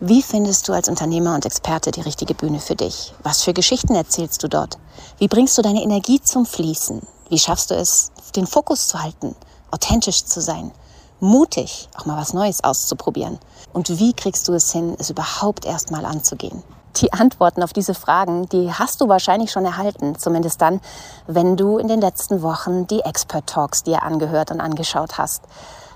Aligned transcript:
Wie 0.00 0.20
findest 0.20 0.68
du 0.68 0.74
als 0.74 0.90
Unternehmer 0.90 1.34
und 1.34 1.46
Experte 1.46 1.90
die 1.90 2.02
richtige 2.02 2.34
Bühne 2.34 2.60
für 2.60 2.76
dich? 2.76 3.14
Was 3.22 3.42
für 3.42 3.54
Geschichten 3.54 3.94
erzählst 3.94 4.42
du 4.42 4.48
dort? 4.48 4.76
Wie 5.16 5.26
bringst 5.26 5.56
du 5.56 5.62
deine 5.62 5.82
Energie 5.82 6.20
zum 6.20 6.44
Fließen? 6.44 7.00
Wie 7.30 7.38
schaffst 7.38 7.70
du 7.70 7.74
es, 7.76 8.12
den 8.36 8.46
Fokus 8.46 8.88
zu 8.88 9.02
halten, 9.02 9.34
authentisch 9.70 10.26
zu 10.26 10.42
sein, 10.42 10.70
mutig, 11.18 11.88
auch 11.96 12.04
mal 12.04 12.18
was 12.18 12.34
Neues 12.34 12.62
auszuprobieren? 12.62 13.38
Und 13.72 13.98
wie 13.98 14.12
kriegst 14.12 14.46
du 14.48 14.52
es 14.52 14.70
hin, 14.70 14.96
es 14.98 15.08
überhaupt 15.08 15.64
erst 15.64 15.90
mal 15.90 16.04
anzugehen? 16.04 16.62
Die 16.96 17.14
Antworten 17.14 17.62
auf 17.62 17.72
diese 17.72 17.94
Fragen, 17.94 18.50
die 18.50 18.70
hast 18.70 19.00
du 19.00 19.08
wahrscheinlich 19.08 19.50
schon 19.50 19.64
erhalten, 19.64 20.18
zumindest 20.18 20.60
dann, 20.60 20.82
wenn 21.26 21.56
du 21.56 21.78
in 21.78 21.88
den 21.88 22.02
letzten 22.02 22.42
Wochen 22.42 22.86
die 22.86 23.00
Expert 23.00 23.46
Talks 23.46 23.82
dir 23.82 24.02
angehört 24.02 24.50
und 24.50 24.60
angeschaut 24.60 25.16
hast 25.16 25.44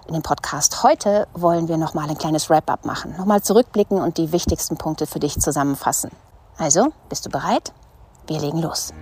in 0.07 0.15
dem 0.15 0.23
Podcast. 0.23 0.83
Heute 0.83 1.27
wollen 1.35 1.69
wir 1.69 1.77
noch 1.77 1.95
mal 1.95 2.09
ein 2.09 2.19
kleines 2.19 2.51
Wrap-up 2.51 2.85
machen, 2.85 3.15
noch 3.19 3.27
mal 3.27 3.43
zurückblicken 3.43 4.01
und 4.01 4.19
die 4.19 4.33
wichtigsten 4.33 4.77
Punkte 4.77 5.07
für 5.07 5.21
dich 5.21 5.39
zusammenfassen. 5.39 6.11
Also, 6.59 6.93
bist 7.09 7.27
du 7.27 7.31
bereit? 7.31 7.73
Wir 8.27 8.41
legen 8.41 8.61
los. 8.61 8.93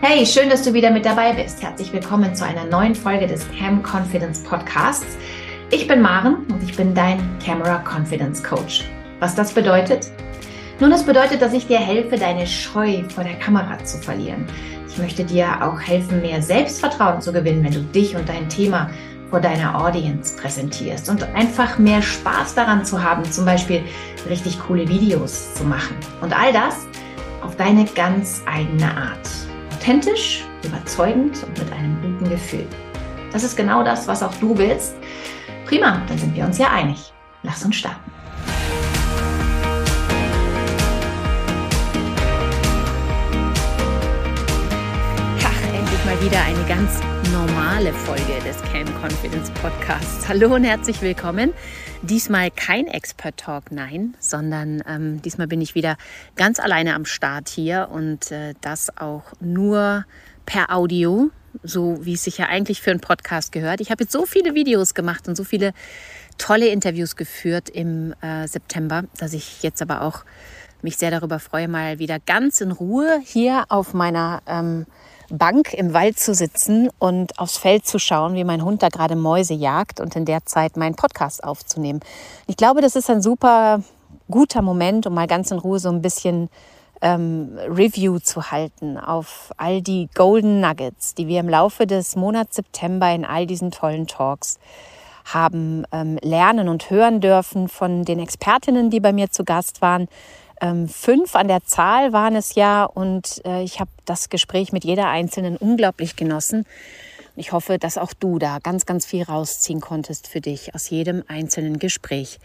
Hey, 0.00 0.24
schön, 0.24 0.48
dass 0.48 0.62
du 0.62 0.72
wieder 0.72 0.90
mit 0.90 1.04
dabei 1.04 1.32
bist. 1.32 1.62
Herzlich 1.62 1.92
willkommen 1.92 2.34
zu 2.34 2.44
einer 2.44 2.64
neuen 2.64 2.94
Folge 2.94 3.26
des 3.26 3.46
Cam 3.58 3.82
Confidence 3.82 4.42
Podcasts. 4.42 5.16
Ich 5.70 5.86
bin 5.86 6.00
Maren 6.00 6.46
und 6.50 6.62
ich 6.62 6.76
bin 6.76 6.94
dein 6.94 7.38
Camera 7.40 7.82
Confidence 7.84 8.42
Coach. 8.42 8.84
Was 9.20 9.34
das 9.34 9.52
bedeutet? 9.52 10.10
Nun, 10.80 10.90
das 10.90 11.04
bedeutet, 11.04 11.42
dass 11.42 11.52
ich 11.52 11.66
dir 11.66 11.78
helfe, 11.78 12.16
deine 12.16 12.46
Scheu 12.46 13.02
vor 13.08 13.24
der 13.24 13.38
Kamera 13.38 13.84
zu 13.84 13.98
verlieren 13.98 14.46
möchte 14.98 15.24
dir 15.24 15.62
auch 15.62 15.80
helfen, 15.80 16.20
mehr 16.20 16.42
Selbstvertrauen 16.42 17.20
zu 17.20 17.32
gewinnen, 17.32 17.64
wenn 17.64 17.72
du 17.72 17.80
dich 17.80 18.16
und 18.16 18.28
dein 18.28 18.48
Thema 18.48 18.90
vor 19.30 19.40
deiner 19.40 19.78
Audience 19.78 20.36
präsentierst 20.36 21.08
und 21.08 21.22
einfach 21.34 21.78
mehr 21.78 22.02
Spaß 22.02 22.54
daran 22.54 22.84
zu 22.84 23.02
haben, 23.02 23.24
zum 23.30 23.44
Beispiel 23.44 23.82
richtig 24.28 24.58
coole 24.60 24.88
Videos 24.88 25.54
zu 25.54 25.64
machen. 25.64 25.96
Und 26.20 26.38
all 26.38 26.52
das 26.52 26.86
auf 27.42 27.56
deine 27.56 27.84
ganz 27.84 28.42
eigene 28.46 28.90
Art. 28.96 29.28
Authentisch, 29.74 30.44
überzeugend 30.64 31.42
und 31.44 31.58
mit 31.58 31.72
einem 31.72 32.00
guten 32.02 32.30
Gefühl. 32.30 32.66
Das 33.32 33.44
ist 33.44 33.56
genau 33.56 33.82
das, 33.82 34.08
was 34.08 34.22
auch 34.22 34.34
du 34.36 34.56
willst. 34.56 34.94
Prima, 35.66 36.02
dann 36.08 36.18
sind 36.18 36.34
wir 36.34 36.44
uns 36.44 36.58
ja 36.58 36.70
einig. 36.70 37.12
Lass 37.42 37.64
uns 37.64 37.76
starten. 37.76 38.17
Wieder 46.30 46.44
eine 46.44 46.62
ganz 46.66 47.00
normale 47.32 47.90
Folge 47.90 48.38
des 48.44 48.60
Cam 48.70 48.86
Confidence 49.00 49.50
Podcasts. 49.62 50.28
Hallo 50.28 50.54
und 50.54 50.62
herzlich 50.62 51.00
willkommen. 51.00 51.54
Diesmal 52.02 52.50
kein 52.50 52.86
Expert 52.86 53.38
Talk, 53.38 53.72
nein, 53.72 54.14
sondern 54.20 54.82
ähm, 54.86 55.22
diesmal 55.22 55.46
bin 55.46 55.62
ich 55.62 55.74
wieder 55.74 55.96
ganz 56.36 56.60
alleine 56.60 56.96
am 56.96 57.06
Start 57.06 57.48
hier 57.48 57.88
und 57.90 58.30
äh, 58.30 58.52
das 58.60 58.94
auch 58.98 59.22
nur 59.40 60.04
per 60.44 60.70
Audio, 60.70 61.30
so 61.62 62.04
wie 62.04 62.12
es 62.12 62.24
sich 62.24 62.36
ja 62.36 62.44
eigentlich 62.44 62.82
für 62.82 62.90
einen 62.90 63.00
Podcast 63.00 63.50
gehört. 63.50 63.80
Ich 63.80 63.90
habe 63.90 64.04
jetzt 64.04 64.12
so 64.12 64.26
viele 64.26 64.54
Videos 64.54 64.92
gemacht 64.92 65.28
und 65.28 65.34
so 65.34 65.44
viele 65.44 65.72
tolle 66.36 66.68
Interviews 66.68 67.16
geführt 67.16 67.70
im 67.70 68.12
äh, 68.20 68.46
September, 68.46 69.04
dass 69.16 69.32
ich 69.32 69.62
jetzt 69.62 69.80
aber 69.80 70.02
auch 70.02 70.26
mich 70.82 70.98
sehr 70.98 71.10
darüber 71.10 71.38
freue, 71.38 71.68
mal 71.68 71.98
wieder 71.98 72.18
ganz 72.20 72.60
in 72.60 72.70
Ruhe 72.70 73.18
hier 73.24 73.64
auf 73.70 73.94
meiner 73.94 74.42
ähm, 74.46 74.84
Bank 75.30 75.74
im 75.74 75.92
Wald 75.92 76.18
zu 76.18 76.34
sitzen 76.34 76.88
und 76.98 77.38
aufs 77.38 77.58
Feld 77.58 77.86
zu 77.86 77.98
schauen, 77.98 78.34
wie 78.34 78.44
mein 78.44 78.64
Hund 78.64 78.82
da 78.82 78.88
gerade 78.88 79.16
Mäuse 79.16 79.54
jagt 79.54 80.00
und 80.00 80.16
in 80.16 80.24
der 80.24 80.46
Zeit 80.46 80.76
meinen 80.76 80.94
Podcast 80.94 81.44
aufzunehmen. 81.44 82.00
Ich 82.46 82.56
glaube, 82.56 82.80
das 82.80 82.96
ist 82.96 83.10
ein 83.10 83.22
super 83.22 83.82
guter 84.30 84.62
Moment, 84.62 85.06
um 85.06 85.14
mal 85.14 85.26
ganz 85.26 85.50
in 85.50 85.58
Ruhe 85.58 85.78
so 85.78 85.88
ein 85.88 86.02
bisschen 86.02 86.48
ähm, 87.00 87.58
Review 87.68 88.18
zu 88.18 88.50
halten 88.50 88.98
auf 88.98 89.52
all 89.56 89.82
die 89.82 90.08
Golden 90.14 90.60
Nuggets, 90.60 91.14
die 91.14 91.28
wir 91.28 91.40
im 91.40 91.48
Laufe 91.48 91.86
des 91.86 92.16
Monats 92.16 92.56
September 92.56 93.12
in 93.12 93.24
all 93.24 93.46
diesen 93.46 93.70
tollen 93.70 94.06
Talks 94.06 94.58
haben 95.24 95.84
ähm, 95.92 96.18
lernen 96.22 96.68
und 96.68 96.90
hören 96.90 97.20
dürfen 97.20 97.68
von 97.68 98.04
den 98.04 98.18
Expertinnen, 98.18 98.90
die 98.90 99.00
bei 99.00 99.12
mir 99.12 99.30
zu 99.30 99.44
Gast 99.44 99.82
waren, 99.82 100.08
ähm, 100.60 100.88
fünf 100.88 101.34
an 101.34 101.48
der 101.48 101.64
Zahl 101.64 102.12
waren 102.12 102.36
es 102.36 102.54
ja 102.54 102.84
und 102.84 103.40
äh, 103.44 103.62
ich 103.62 103.80
habe 103.80 103.90
das 104.04 104.28
Gespräch 104.28 104.72
mit 104.72 104.84
jeder 104.84 105.08
Einzelnen 105.08 105.56
unglaublich 105.56 106.16
genossen. 106.16 106.64
Ich 107.36 107.52
hoffe, 107.52 107.78
dass 107.78 107.98
auch 107.98 108.12
du 108.12 108.38
da 108.38 108.58
ganz, 108.58 108.84
ganz 108.84 109.06
viel 109.06 109.22
rausziehen 109.22 109.80
konntest 109.80 110.26
für 110.26 110.40
dich 110.40 110.74
aus 110.74 110.90
jedem 110.90 111.22
einzelnen 111.28 111.78
Gespräch. 111.78 112.38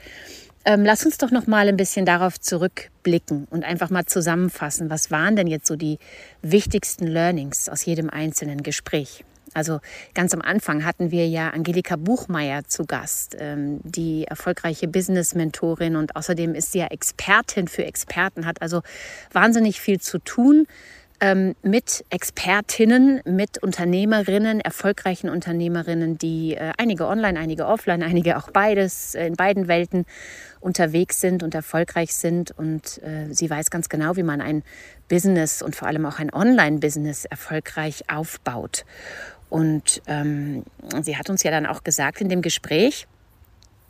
Ähm, 0.66 0.86
lass 0.86 1.06
uns 1.06 1.18
doch 1.18 1.32
noch 1.32 1.48
mal 1.48 1.68
ein 1.68 1.76
bisschen 1.76 2.06
darauf 2.06 2.40
zurückblicken 2.40 3.48
und 3.50 3.66
einfach 3.66 3.90
mal 3.90 4.06
zusammenfassen. 4.06 4.90
Was 4.90 5.12
waren 5.12 5.36
denn 5.36 5.48
jetzt 5.48 5.68
so 5.68 5.76
die 5.76 5.98
wichtigsten 6.42 7.08
Learnings 7.08 7.68
aus 7.68 7.86
jedem 7.86 8.10
einzelnen 8.10 8.64
Gespräch? 8.64 9.26
Also 9.54 9.80
ganz 10.14 10.34
am 10.34 10.42
Anfang 10.42 10.86
hatten 10.86 11.12
wir 11.12 11.28
ja 11.28 11.50
Angelika 11.50 11.96
Buchmeier 11.96 12.64
zu 12.66 12.86
Gast, 12.86 13.36
ähm, 13.40 13.80
die 13.84 14.26
erfolgreiche 14.26 14.88
Business-Mentorin 14.88 15.96
und 15.96 16.16
außerdem 16.16 16.56
ist 16.56 16.72
sie 16.72 16.80
ja 16.80 16.88
Expertin 16.88 17.68
für 17.68 17.86
Experten, 17.86 18.46
hat 18.46 18.62
also 18.62 18.82
wahnsinnig 19.32 19.80
viel 19.80 20.00
zu 20.00 20.20
tun 20.20 20.68
ähm, 21.24 21.56
mit 21.62 22.04
Expertinnen, 22.10 23.22
mit 23.24 23.64
Unternehmerinnen, 23.64 24.60
erfolgreichen 24.60 25.30
Unternehmerinnen, 25.30 26.18
die 26.18 26.56
äh, 26.56 26.74
einige 26.78 27.08
online, 27.08 27.40
einige 27.40 27.66
offline, 27.68 28.04
einige 28.04 28.38
auch 28.38 28.50
beides 28.52 29.16
äh, 29.16 29.28
in 29.28 29.36
beiden 29.36 29.70
Welten 29.70 30.06
unterwegs 30.60 31.22
sind 31.22 31.42
und 31.42 31.56
erfolgreich 31.56 32.14
sind. 32.14 32.52
Und 32.52 33.02
äh, 33.04 33.34
sie 33.34 33.50
weiß 33.50 33.70
ganz 33.70 33.88
genau, 33.88 34.18
wie 34.18 34.24
man 34.24 34.42
ein 34.42 34.64
Business 35.08 35.62
und 35.62 35.78
vor 35.78 35.88
allem 35.88 36.06
auch 36.06 36.20
ein 36.20 36.34
Online-Business 36.34 37.24
erfolgreich 37.24 38.10
aufbaut. 38.10 38.84
Und 39.54 40.02
ähm, 40.08 40.64
sie 41.04 41.16
hat 41.16 41.30
uns 41.30 41.44
ja 41.44 41.52
dann 41.52 41.68
auch 41.68 41.84
gesagt 41.84 42.22
in 42.22 42.28
dem 42.28 42.42
Gespräch, 42.42 43.06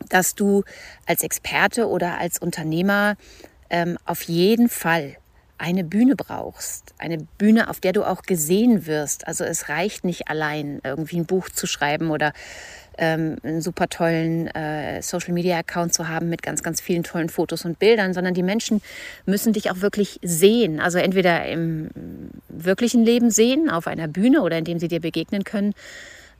dass 0.09 0.35
du 0.35 0.65
als 1.05 1.23
Experte 1.23 1.87
oder 1.87 2.17
als 2.17 2.37
Unternehmer 2.37 3.15
ähm, 3.69 3.97
auf 4.03 4.23
jeden 4.23 4.67
Fall 4.67 5.15
eine 5.57 5.85
Bühne 5.85 6.17
brauchst. 6.17 6.93
Eine 6.97 7.19
Bühne, 7.37 7.69
auf 7.69 7.79
der 7.79 7.93
du 7.93 8.03
auch 8.03 8.23
gesehen 8.23 8.87
wirst. 8.87 9.25
Also 9.25 9.45
es 9.45 9.69
reicht 9.69 10.03
nicht 10.03 10.27
allein, 10.27 10.81
irgendwie 10.83 11.15
ein 11.15 11.25
Buch 11.25 11.47
zu 11.47 11.65
schreiben 11.65 12.09
oder 12.11 12.33
ähm, 12.97 13.37
einen 13.43 13.61
super 13.61 13.87
tollen 13.89 14.47
äh, 14.47 15.01
Social 15.01 15.33
Media 15.33 15.57
Account 15.57 15.93
zu 15.93 16.07
haben 16.07 16.29
mit 16.29 16.43
ganz, 16.43 16.63
ganz 16.63 16.81
vielen 16.81 17.03
tollen 17.03 17.29
Fotos 17.29 17.65
und 17.65 17.79
Bildern, 17.79 18.13
sondern 18.13 18.33
die 18.33 18.43
Menschen 18.43 18.81
müssen 19.25 19.53
dich 19.53 19.71
auch 19.71 19.81
wirklich 19.81 20.19
sehen. 20.21 20.79
Also 20.79 20.97
entweder 20.99 21.45
im 21.47 21.89
wirklichen 22.49 23.03
Leben 23.03 23.31
sehen, 23.31 23.69
auf 23.69 23.87
einer 23.87 24.07
Bühne 24.07 24.41
oder 24.41 24.57
indem 24.57 24.79
sie 24.79 24.87
dir 24.87 25.01
begegnen 25.01 25.43
können, 25.43 25.73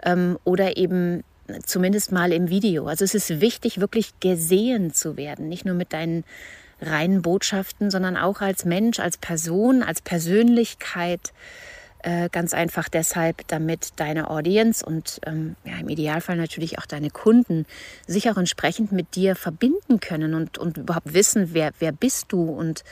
ähm, 0.03 0.37
oder 0.43 0.77
eben 0.77 1.23
zumindest 1.65 2.11
mal 2.11 2.31
im 2.31 2.49
Video. 2.49 2.87
Also 2.87 3.03
es 3.03 3.15
ist 3.15 3.41
wichtig, 3.41 3.79
wirklich 3.79 4.19
gesehen 4.19 4.93
zu 4.93 5.17
werden, 5.17 5.49
nicht 5.49 5.65
nur 5.65 5.75
mit 5.75 5.93
deinen 5.93 6.23
reinen 6.81 7.21
Botschaften, 7.21 7.91
sondern 7.91 8.17
auch 8.17 8.41
als 8.41 8.65
Mensch, 8.65 8.99
als 8.99 9.17
Person, 9.17 9.83
als 9.83 10.01
Persönlichkeit 10.01 11.33
äh, 12.03 12.29
ganz 12.29 12.53
einfach 12.53 12.89
deshalb, 12.89 13.47
damit 13.47 13.91
deine 13.95 14.29
Audience 14.29 14.85
und 14.85 15.19
ähm, 15.25 15.55
ja, 15.63 15.77
im 15.79 15.89
Idealfall 15.89 16.35
natürlich 16.35 16.77
auch 16.77 16.85
deine 16.85 17.09
Kunden 17.09 17.65
sich 18.05 18.29
auch 18.29 18.37
entsprechend 18.37 18.91
mit 18.91 19.15
dir 19.15 19.35
verbinden 19.35 19.99
können 19.99 20.33
und, 20.33 20.57
und 20.57 20.77
überhaupt 20.77 21.13
wissen, 21.13 21.49
wer, 21.53 21.71
wer 21.79 21.91
bist 21.91 22.25
du 22.33 22.43
und 22.43 22.83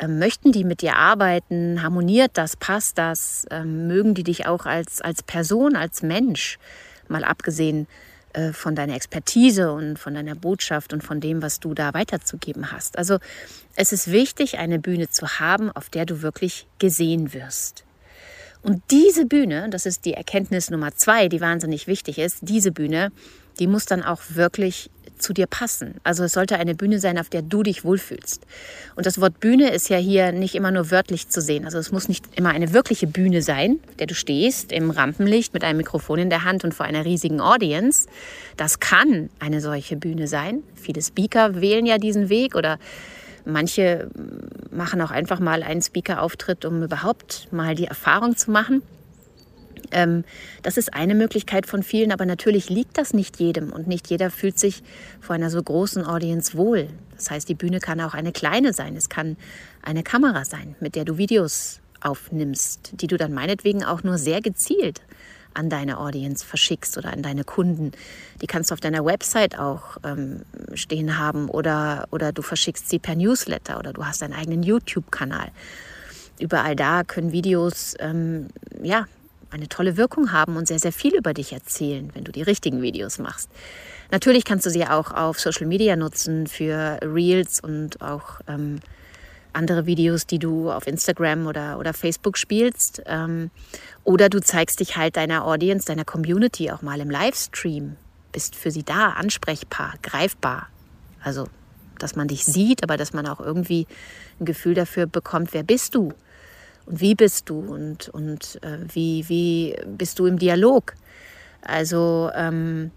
ähm, 0.00 0.18
möchten 0.18 0.52
die 0.52 0.64
mit 0.64 0.82
dir 0.82 0.96
arbeiten? 0.96 1.82
Harmoniert 1.82 2.32
das? 2.34 2.56
Passt 2.56 2.98
das? 2.98 3.46
Ähm, 3.50 3.86
mögen 3.86 4.14
die 4.14 4.24
dich 4.24 4.46
auch 4.46 4.66
als, 4.66 5.00
als 5.00 5.22
Person, 5.22 5.76
als 5.76 6.02
Mensch? 6.02 6.58
Mal 7.08 7.24
abgesehen 7.24 7.86
äh, 8.32 8.52
von 8.52 8.74
deiner 8.74 8.94
Expertise 8.94 9.72
und 9.72 9.98
von 9.98 10.14
deiner 10.14 10.34
Botschaft 10.34 10.92
und 10.92 11.02
von 11.02 11.20
dem, 11.20 11.42
was 11.42 11.60
du 11.60 11.74
da 11.74 11.94
weiterzugeben 11.94 12.72
hast. 12.72 12.98
Also 12.98 13.18
es 13.76 13.92
ist 13.92 14.10
wichtig, 14.10 14.58
eine 14.58 14.78
Bühne 14.78 15.08
zu 15.08 15.38
haben, 15.38 15.70
auf 15.70 15.90
der 15.90 16.06
du 16.06 16.22
wirklich 16.22 16.66
gesehen 16.78 17.32
wirst. 17.32 17.84
Und 18.62 18.82
diese 18.90 19.26
Bühne, 19.26 19.68
das 19.70 19.86
ist 19.86 20.04
die 20.04 20.14
Erkenntnis 20.14 20.70
Nummer 20.70 20.94
zwei, 20.94 21.28
die 21.28 21.40
wahnsinnig 21.40 21.86
wichtig 21.86 22.18
ist, 22.18 22.38
diese 22.42 22.72
Bühne, 22.72 23.12
die 23.58 23.66
muss 23.66 23.86
dann 23.86 24.02
auch 24.02 24.20
wirklich 24.30 24.90
zu 25.18 25.32
dir 25.32 25.46
passen. 25.46 25.94
Also 26.04 26.24
es 26.24 26.32
sollte 26.32 26.58
eine 26.58 26.74
Bühne 26.74 26.98
sein, 26.98 27.18
auf 27.18 27.28
der 27.28 27.42
du 27.42 27.62
dich 27.62 27.84
wohlfühlst. 27.84 28.46
Und 28.96 29.06
das 29.06 29.20
Wort 29.20 29.40
Bühne 29.40 29.70
ist 29.70 29.88
ja 29.88 29.96
hier 29.96 30.32
nicht 30.32 30.54
immer 30.54 30.70
nur 30.70 30.90
wörtlich 30.90 31.28
zu 31.28 31.40
sehen. 31.40 31.64
Also 31.64 31.78
es 31.78 31.92
muss 31.92 32.08
nicht 32.08 32.24
immer 32.36 32.50
eine 32.50 32.72
wirkliche 32.72 33.06
Bühne 33.06 33.42
sein, 33.42 33.80
der 33.98 34.06
du 34.06 34.14
stehst 34.14 34.72
im 34.72 34.90
Rampenlicht 34.90 35.54
mit 35.54 35.64
einem 35.64 35.78
Mikrofon 35.78 36.20
in 36.20 36.30
der 36.30 36.44
Hand 36.44 36.64
und 36.64 36.74
vor 36.74 36.86
einer 36.86 37.04
riesigen 37.04 37.40
Audience. 37.40 38.08
Das 38.56 38.80
kann 38.80 39.28
eine 39.38 39.60
solche 39.60 39.96
Bühne 39.96 40.28
sein. 40.28 40.62
Viele 40.74 41.02
Speaker 41.02 41.60
wählen 41.60 41.86
ja 41.86 41.98
diesen 41.98 42.28
Weg 42.28 42.54
oder 42.54 42.78
Manche 43.48 44.10
machen 44.70 45.00
auch 45.00 45.10
einfach 45.10 45.40
mal 45.40 45.62
einen 45.62 45.80
Speaker-Auftritt, 45.80 46.64
um 46.66 46.82
überhaupt 46.82 47.48
mal 47.50 47.74
die 47.74 47.86
Erfahrung 47.86 48.36
zu 48.36 48.50
machen. 48.50 48.82
Ähm, 49.90 50.24
das 50.62 50.76
ist 50.76 50.92
eine 50.92 51.14
Möglichkeit 51.14 51.66
von 51.66 51.82
vielen, 51.82 52.12
aber 52.12 52.26
natürlich 52.26 52.68
liegt 52.68 52.98
das 52.98 53.14
nicht 53.14 53.40
jedem 53.40 53.72
und 53.72 53.86
nicht 53.86 54.10
jeder 54.10 54.30
fühlt 54.30 54.58
sich 54.58 54.82
vor 55.20 55.34
einer 55.34 55.48
so 55.48 55.62
großen 55.62 56.04
Audience 56.04 56.58
wohl. 56.58 56.88
Das 57.16 57.30
heißt, 57.30 57.48
die 57.48 57.54
Bühne 57.54 57.80
kann 57.80 58.00
auch 58.02 58.12
eine 58.12 58.32
kleine 58.32 58.74
sein. 58.74 58.96
Es 58.96 59.08
kann 59.08 59.38
eine 59.82 60.02
Kamera 60.02 60.44
sein, 60.44 60.76
mit 60.80 60.94
der 60.94 61.06
du 61.06 61.16
Videos 61.16 61.80
aufnimmst, 62.00 63.00
die 63.00 63.06
du 63.06 63.16
dann 63.16 63.32
meinetwegen 63.32 63.82
auch 63.82 64.02
nur 64.02 64.18
sehr 64.18 64.42
gezielt 64.42 65.00
an 65.58 65.68
deine 65.68 65.98
Audience 65.98 66.44
verschickst 66.44 66.96
oder 66.96 67.12
an 67.12 67.22
deine 67.22 67.44
Kunden. 67.44 67.92
Die 68.40 68.46
kannst 68.46 68.70
du 68.70 68.74
auf 68.74 68.80
deiner 68.80 69.04
Website 69.04 69.58
auch 69.58 69.98
ähm, 70.04 70.42
stehen 70.74 71.18
haben 71.18 71.48
oder, 71.48 72.06
oder 72.10 72.32
du 72.32 72.42
verschickst 72.42 72.88
sie 72.88 72.98
per 72.98 73.16
Newsletter 73.16 73.78
oder 73.78 73.92
du 73.92 74.06
hast 74.06 74.22
deinen 74.22 74.34
eigenen 74.34 74.62
YouTube-Kanal. 74.62 75.50
Überall 76.38 76.76
da 76.76 77.02
können 77.02 77.32
Videos 77.32 77.94
ähm, 77.98 78.48
ja, 78.82 79.06
eine 79.50 79.68
tolle 79.68 79.96
Wirkung 79.96 80.32
haben 80.32 80.56
und 80.56 80.68
sehr, 80.68 80.78
sehr 80.78 80.92
viel 80.92 81.14
über 81.16 81.34
dich 81.34 81.52
erzählen, 81.52 82.10
wenn 82.14 82.24
du 82.24 82.32
die 82.32 82.42
richtigen 82.42 82.82
Videos 82.82 83.18
machst. 83.18 83.50
Natürlich 84.10 84.44
kannst 84.44 84.64
du 84.66 84.70
sie 84.70 84.86
auch 84.86 85.10
auf 85.10 85.38
Social 85.40 85.66
Media 85.66 85.96
nutzen 85.96 86.46
für 86.46 86.98
Reels 87.02 87.60
und 87.60 88.00
auch 88.00 88.40
ähm, 88.46 88.80
andere 89.58 89.84
Videos, 89.84 90.26
die 90.26 90.38
du 90.38 90.70
auf 90.70 90.86
Instagram 90.86 91.46
oder, 91.46 91.78
oder 91.78 91.92
Facebook 91.92 92.38
spielst. 92.38 93.02
Ähm, 93.06 93.50
oder 94.04 94.28
du 94.28 94.40
zeigst 94.40 94.80
dich 94.80 94.96
halt 94.96 95.16
deiner 95.16 95.44
Audience, 95.44 95.86
deiner 95.86 96.04
Community 96.04 96.70
auch 96.70 96.80
mal 96.80 97.00
im 97.00 97.10
Livestream. 97.10 97.96
Bist 98.32 98.56
für 98.56 98.70
sie 98.70 98.84
da, 98.84 99.10
ansprechbar, 99.10 99.94
greifbar. 100.02 100.68
Also, 101.22 101.48
dass 101.98 102.16
man 102.16 102.28
dich 102.28 102.44
sieht, 102.44 102.82
aber 102.82 102.96
dass 102.96 103.12
man 103.12 103.26
auch 103.26 103.40
irgendwie 103.40 103.86
ein 104.40 104.46
Gefühl 104.46 104.74
dafür 104.74 105.06
bekommt, 105.06 105.52
wer 105.52 105.64
bist 105.64 105.94
du 105.94 106.12
und 106.86 107.00
wie 107.00 107.14
bist 107.14 107.50
du 107.50 107.58
und, 107.58 108.08
und 108.08 108.62
äh, 108.62 108.78
wie, 108.92 109.28
wie 109.28 109.76
bist 109.86 110.18
du 110.18 110.26
im 110.26 110.38
Dialog. 110.38 110.94
Also 111.60 112.30
ähm, 112.34 112.92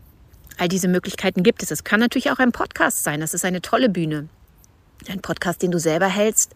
all 0.57 0.67
diese 0.67 0.87
Möglichkeiten 0.87 1.43
gibt 1.43 1.63
es. 1.63 1.71
Es 1.71 1.83
kann 1.83 1.99
natürlich 1.99 2.31
auch 2.31 2.39
ein 2.39 2.51
Podcast 2.51 3.03
sein. 3.03 3.19
Das 3.19 3.33
ist 3.33 3.43
eine 3.43 3.61
tolle 3.61 3.89
Bühne. 3.89 4.29
Ein 5.09 5.21
Podcast, 5.21 5.61
den 5.61 5.71
du 5.71 5.79
selber 5.79 6.07
hältst 6.07 6.55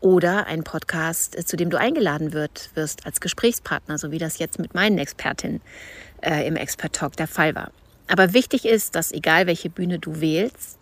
oder 0.00 0.46
ein 0.46 0.64
Podcast, 0.64 1.36
äh, 1.36 1.44
zu 1.44 1.56
dem 1.56 1.70
du 1.70 1.78
eingeladen 1.78 2.32
wird, 2.32 2.70
wirst 2.74 3.06
als 3.06 3.20
Gesprächspartner, 3.20 3.98
so 3.98 4.10
wie 4.10 4.18
das 4.18 4.38
jetzt 4.38 4.58
mit 4.58 4.74
meinen 4.74 4.98
Expertinnen 4.98 5.60
äh, 6.22 6.46
im 6.46 6.56
Expert 6.56 6.94
Talk 6.94 7.16
der 7.16 7.28
Fall 7.28 7.54
war. 7.54 7.70
Aber 8.08 8.32
wichtig 8.32 8.64
ist, 8.64 8.94
dass 8.94 9.12
egal 9.12 9.46
welche 9.46 9.68
Bühne 9.68 9.98
du 9.98 10.20
wählst, 10.20 10.78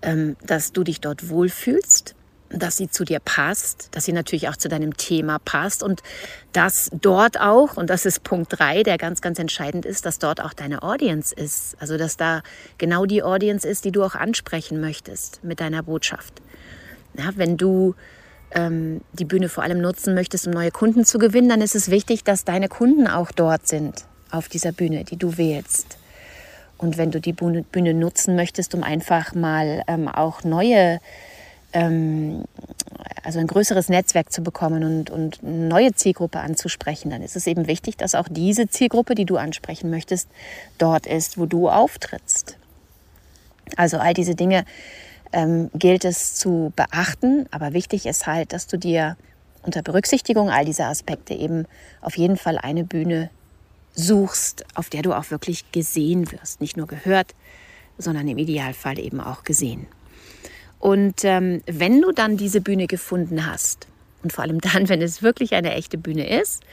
ähm, 0.00 0.36
dass 0.44 0.72
du 0.72 0.84
dich 0.84 1.00
dort 1.00 1.28
wohlfühlst, 1.28 2.14
dass 2.54 2.76
sie 2.76 2.88
zu 2.88 3.04
dir 3.04 3.20
passt, 3.20 3.88
dass 3.92 4.04
sie 4.04 4.12
natürlich 4.12 4.48
auch 4.48 4.56
zu 4.56 4.68
deinem 4.68 4.96
Thema 4.96 5.38
passt 5.38 5.82
und 5.82 6.02
dass 6.52 6.90
dort 6.92 7.40
auch, 7.40 7.76
und 7.76 7.88
das 7.90 8.06
ist 8.06 8.22
Punkt 8.24 8.58
drei, 8.58 8.82
der 8.82 8.98
ganz, 8.98 9.20
ganz 9.20 9.38
entscheidend 9.38 9.86
ist, 9.86 10.04
dass 10.06 10.18
dort 10.18 10.40
auch 10.40 10.52
deine 10.52 10.82
Audience 10.82 11.34
ist. 11.34 11.76
Also, 11.80 11.96
dass 11.96 12.16
da 12.16 12.42
genau 12.78 13.06
die 13.06 13.22
Audience 13.22 13.66
ist, 13.66 13.84
die 13.84 13.92
du 13.92 14.04
auch 14.04 14.14
ansprechen 14.14 14.80
möchtest 14.80 15.42
mit 15.42 15.60
deiner 15.60 15.82
Botschaft. 15.82 16.42
Ja, 17.16 17.30
wenn 17.36 17.56
du 17.56 17.94
ähm, 18.52 19.00
die 19.12 19.24
Bühne 19.24 19.48
vor 19.48 19.64
allem 19.64 19.80
nutzen 19.80 20.14
möchtest, 20.14 20.46
um 20.46 20.52
neue 20.52 20.70
Kunden 20.70 21.04
zu 21.04 21.18
gewinnen, 21.18 21.48
dann 21.48 21.60
ist 21.60 21.74
es 21.74 21.90
wichtig, 21.90 22.24
dass 22.24 22.44
deine 22.44 22.68
Kunden 22.68 23.06
auch 23.06 23.32
dort 23.32 23.66
sind, 23.66 24.04
auf 24.30 24.48
dieser 24.48 24.72
Bühne, 24.72 25.04
die 25.04 25.16
du 25.16 25.36
wählst. 25.36 25.98
Und 26.78 26.98
wenn 26.98 27.12
du 27.12 27.20
die 27.20 27.32
Bühne, 27.32 27.94
nutzen 27.94 28.34
möchtest, 28.34 28.74
um 28.74 28.82
einfach 28.82 29.34
mal 29.34 29.84
ähm, 29.86 30.08
auch 30.08 30.42
neue 30.42 30.98
ähm, 31.72 32.44
also 33.22 33.38
ein 33.38 33.46
größeres 33.46 33.88
Netzwerk 33.88 34.32
zu 34.32 34.42
bekommen 34.42 34.84
und, 34.84 35.10
und 35.10 35.40
eine 35.42 35.68
neue 35.68 35.92
Zielgruppe 35.92 36.40
anzusprechen, 36.40 37.10
dann 37.10 37.22
ist 37.22 37.36
es 37.36 37.46
eben 37.46 37.66
wichtig, 37.66 37.96
dass 37.96 38.14
auch 38.14 38.28
diese 38.28 38.68
Zielgruppe, 38.68 39.14
die 39.14 39.24
du 39.24 39.36
ansprechen 39.36 39.90
möchtest, 39.90 40.28
dort 40.78 41.06
ist, 41.06 41.38
wo 41.38 41.46
du 41.46 41.68
auftrittst. 41.68 42.56
Also 43.76 43.98
all 43.98 44.14
diese 44.14 44.34
Dinge 44.34 44.64
ähm, 45.32 45.70
gilt 45.74 46.04
es 46.04 46.34
zu 46.34 46.72
beachten, 46.76 47.46
aber 47.50 47.72
wichtig 47.72 48.06
ist 48.06 48.26
halt, 48.26 48.52
dass 48.52 48.66
du 48.66 48.76
dir 48.76 49.16
unter 49.62 49.82
Berücksichtigung 49.82 50.50
all 50.50 50.64
dieser 50.64 50.88
Aspekte 50.88 51.34
eben 51.34 51.66
auf 52.00 52.16
jeden 52.16 52.36
Fall 52.36 52.58
eine 52.58 52.84
Bühne 52.84 53.30
suchst, 53.94 54.64
auf 54.74 54.90
der 54.90 55.02
du 55.02 55.12
auch 55.12 55.30
wirklich 55.30 55.70
gesehen 55.70 56.32
wirst. 56.32 56.60
Nicht 56.60 56.76
nur 56.76 56.86
gehört, 56.86 57.34
sondern 57.98 58.26
im 58.26 58.38
Idealfall 58.38 58.98
eben 58.98 59.20
auch 59.20 59.44
gesehen. 59.44 59.86
Und 60.82 61.24
ähm, 61.24 61.62
wenn 61.66 62.02
du 62.02 62.10
dann 62.10 62.36
diese 62.36 62.60
Bühne 62.60 62.88
gefunden 62.88 63.46
hast, 63.46 63.86
und 64.24 64.32
vor 64.32 64.42
allem 64.42 64.60
dann, 64.60 64.88
wenn 64.88 65.00
es 65.00 65.22
wirklich 65.22 65.54
eine 65.54 65.74
echte 65.74 65.96
Bühne 65.96 66.40
ist, 66.40 66.64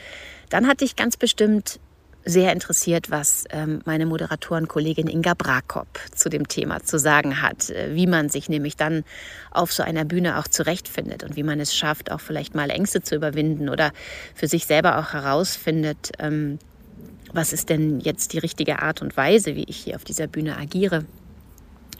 dann 0.49 0.67
hat 0.67 0.81
dich 0.81 0.95
ganz 0.95 1.15
bestimmt 1.15 1.79
sehr 2.25 2.51
interessiert, 2.51 3.11
was 3.11 3.43
ähm, 3.51 3.81
meine 3.85 4.07
Moderatorenkollegin 4.07 5.07
Inga 5.07 5.35
Brakop 5.35 5.99
zu 6.13 6.29
dem 6.29 6.47
Thema 6.47 6.81
zu 6.81 6.97
sagen 6.97 7.43
hat, 7.43 7.69
äh, 7.69 7.93
wie 7.93 8.07
man 8.07 8.29
sich 8.29 8.49
nämlich 8.49 8.75
dann 8.75 9.03
auf 9.51 9.71
so 9.71 9.83
einer 9.83 10.05
Bühne 10.05 10.39
auch 10.39 10.47
zurechtfindet 10.47 11.23
und 11.23 11.35
wie 11.35 11.43
man 11.43 11.59
es 11.59 11.75
schafft, 11.75 12.11
auch 12.11 12.19
vielleicht 12.19 12.55
mal 12.55 12.71
Ängste 12.71 13.03
zu 13.03 13.13
überwinden 13.13 13.69
oder 13.69 13.91
für 14.33 14.47
sich 14.47 14.65
selber 14.65 14.97
auch 14.97 15.13
herausfindet, 15.13 16.13
ähm, 16.17 16.57
was 17.31 17.53
ist 17.53 17.69
denn 17.69 17.99
jetzt 17.99 18.33
die 18.33 18.39
richtige 18.39 18.81
Art 18.81 19.03
und 19.03 19.15
Weise, 19.15 19.55
wie 19.55 19.65
ich 19.65 19.77
hier 19.77 19.97
auf 19.97 20.03
dieser 20.03 20.25
Bühne 20.25 20.57
agiere. 20.57 21.05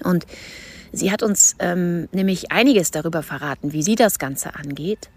Und 0.04 0.26
Sie 0.92 1.12
hat 1.12 1.24
uns 1.24 1.56
ähm, 1.60 2.10
nämlich 2.12 2.52
einiges 2.52 2.92
darüber 2.92 3.24
verraten, 3.24 3.74
wie 3.74 3.84
sie 3.84 3.96
das 3.96 4.20
Ganze 4.20 4.56
angeht. 4.56 5.10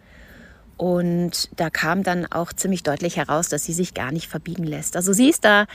Und 0.76 1.50
da 1.56 1.70
kam 1.70 2.02
dann 2.02 2.26
auch 2.26 2.52
ziemlich 2.52 2.82
deutlich 2.82 3.16
heraus, 3.16 3.48
dass 3.48 3.64
sie 3.64 3.72
sich 3.72 3.94
gar 3.94 4.10
nicht 4.10 4.28
verbiegen 4.28 4.64
lässt. 4.64 4.96
Also 4.96 5.12
sie 5.12 5.28
ist 5.28 5.44
da 5.44 5.66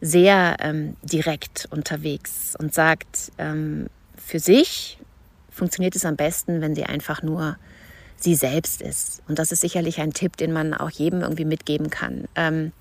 sehr 0.00 0.56
ähm, 0.60 0.96
direkt 1.02 1.68
unterwegs 1.70 2.54
und 2.58 2.74
sagt, 2.74 3.32
ähm, 3.38 3.86
für 4.16 4.40
sich 4.40 4.98
funktioniert 5.50 5.94
es 5.94 6.04
am 6.04 6.16
besten, 6.16 6.60
wenn 6.60 6.74
sie 6.74 6.84
einfach 6.84 7.22
nur 7.22 7.56
sie 8.16 8.34
selbst 8.34 8.82
ist. 8.82 9.22
Und 9.28 9.38
das 9.38 9.52
ist 9.52 9.60
sicherlich 9.60 10.00
ein 10.00 10.12
Tipp, 10.12 10.36
den 10.36 10.52
man 10.52 10.74
auch 10.74 10.90
jedem 10.90 11.20
irgendwie 11.20 11.44
mitgeben 11.44 11.90
kann. 11.90 12.26
Ähm, 12.34 12.72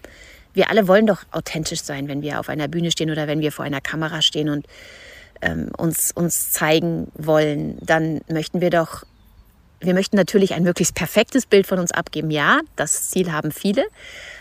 wir 0.53 0.69
alle 0.71 0.87
wollen 0.87 1.05
doch 1.05 1.23
authentisch 1.31 1.83
sein, 1.83 2.07
wenn 2.07 2.21
wir 2.21 2.39
auf 2.39 2.49
einer 2.49 2.67
Bühne 2.67 2.89
stehen 2.89 3.11
oder 3.11 3.27
wenn 3.27 3.41
wir 3.41 3.51
vor 3.51 3.65
einer 3.65 3.81
Kamera 3.81 4.21
stehen 4.21 4.49
und 4.49 4.65
ähm, 5.41 5.69
uns, 5.77 6.11
uns 6.11 6.51
zeigen 6.51 7.11
wollen, 7.15 7.77
dann 7.81 8.21
möchten 8.27 8.61
wir 8.61 8.69
doch, 8.69 9.03
wir 9.79 9.93
möchten 9.93 10.15
natürlich 10.15 10.53
ein 10.53 10.63
möglichst 10.63 10.95
perfektes 10.95 11.45
Bild 11.45 11.67
von 11.67 11.79
uns 11.79 11.91
abgeben. 11.91 12.31
Ja, 12.31 12.61
das 12.75 13.09
Ziel 13.09 13.31
haben 13.31 13.51
viele, 13.51 13.85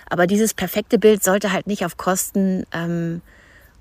aber 0.08 0.26
dieses 0.26 0.54
perfekte 0.54 0.98
Bild 0.98 1.22
sollte 1.22 1.52
halt 1.52 1.66
nicht 1.66 1.84
auf 1.84 1.96
Kosten 1.96 2.64
ähm, 2.72 3.20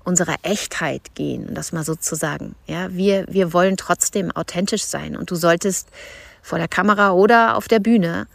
unserer 0.04 0.36
Echtheit 0.42 1.14
gehen, 1.14 1.48
um 1.48 1.54
das 1.54 1.72
mal 1.72 1.84
so 1.84 1.94
zu 1.94 2.14
sagen. 2.14 2.54
Ja, 2.66 2.92
wir, 2.92 3.26
wir 3.28 3.52
wollen 3.52 3.76
trotzdem 3.76 4.30
authentisch 4.30 4.84
sein 4.84 5.16
und 5.16 5.30
du 5.30 5.34
solltest 5.34 5.88
vor 6.42 6.58
der 6.58 6.68
Kamera 6.68 7.12
oder 7.12 7.56
auf 7.56 7.68
der 7.68 7.80
Bühne 7.80 8.26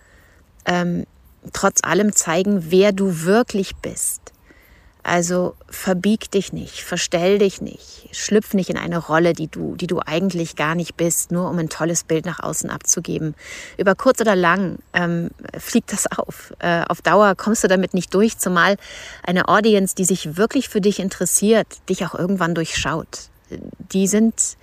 ähm, 0.66 1.06
trotz 1.54 1.84
allem 1.84 2.14
zeigen, 2.14 2.72
wer 2.72 2.92
du 2.92 3.22
wirklich 3.22 3.76
bist. 3.78 4.34
Also 5.02 5.56
verbieg 5.70 6.30
dich 6.30 6.52
nicht, 6.52 6.84
verstell 6.84 7.40
dich 7.40 7.62
nicht, 7.62 8.10
schlüpf 8.12 8.54
nicht 8.54 8.70
in 8.70 8.78
eine 8.78 8.98
Rolle, 8.98 9.34
die 9.34 9.48
du, 9.48 9.76
die 9.76 9.88
du 9.88 10.00
eigentlich 10.06 10.58
gar 10.58 10.76
nicht 10.76 10.98
bist, 10.98 11.32
nur 11.32 11.50
um 11.50 11.58
ein 11.58 11.70
tolles 11.70 12.04
Bild 12.04 12.26
nach 12.26 12.42
außen 12.42 12.70
abzugeben. 12.70 13.34
Über 13.78 13.96
kurz 13.96 14.20
oder 14.20 14.36
lang 14.36 14.80
ähm, 14.94 15.32
fliegt 15.58 15.94
das 15.94 16.06
auf. 16.12 16.54
Äh, 16.60 16.84
auf 16.90 17.02
Dauer 17.02 17.36
kommst 17.36 17.64
du 17.64 17.70
damit 17.70 17.94
nicht 17.94 18.14
durch, 18.14 18.38
zumal 18.38 18.76
eine 19.24 19.48
Audience, 19.48 19.96
die 19.96 20.06
sich 20.06 20.36
wirklich 20.36 20.68
für 20.68 20.82
dich 20.82 21.00
interessiert, 21.00 21.68
dich 21.88 22.06
auch 22.06 22.14
irgendwann 22.14 22.54
durchschaut. 22.54 23.30
Die 23.94 24.08
sind 24.08 24.58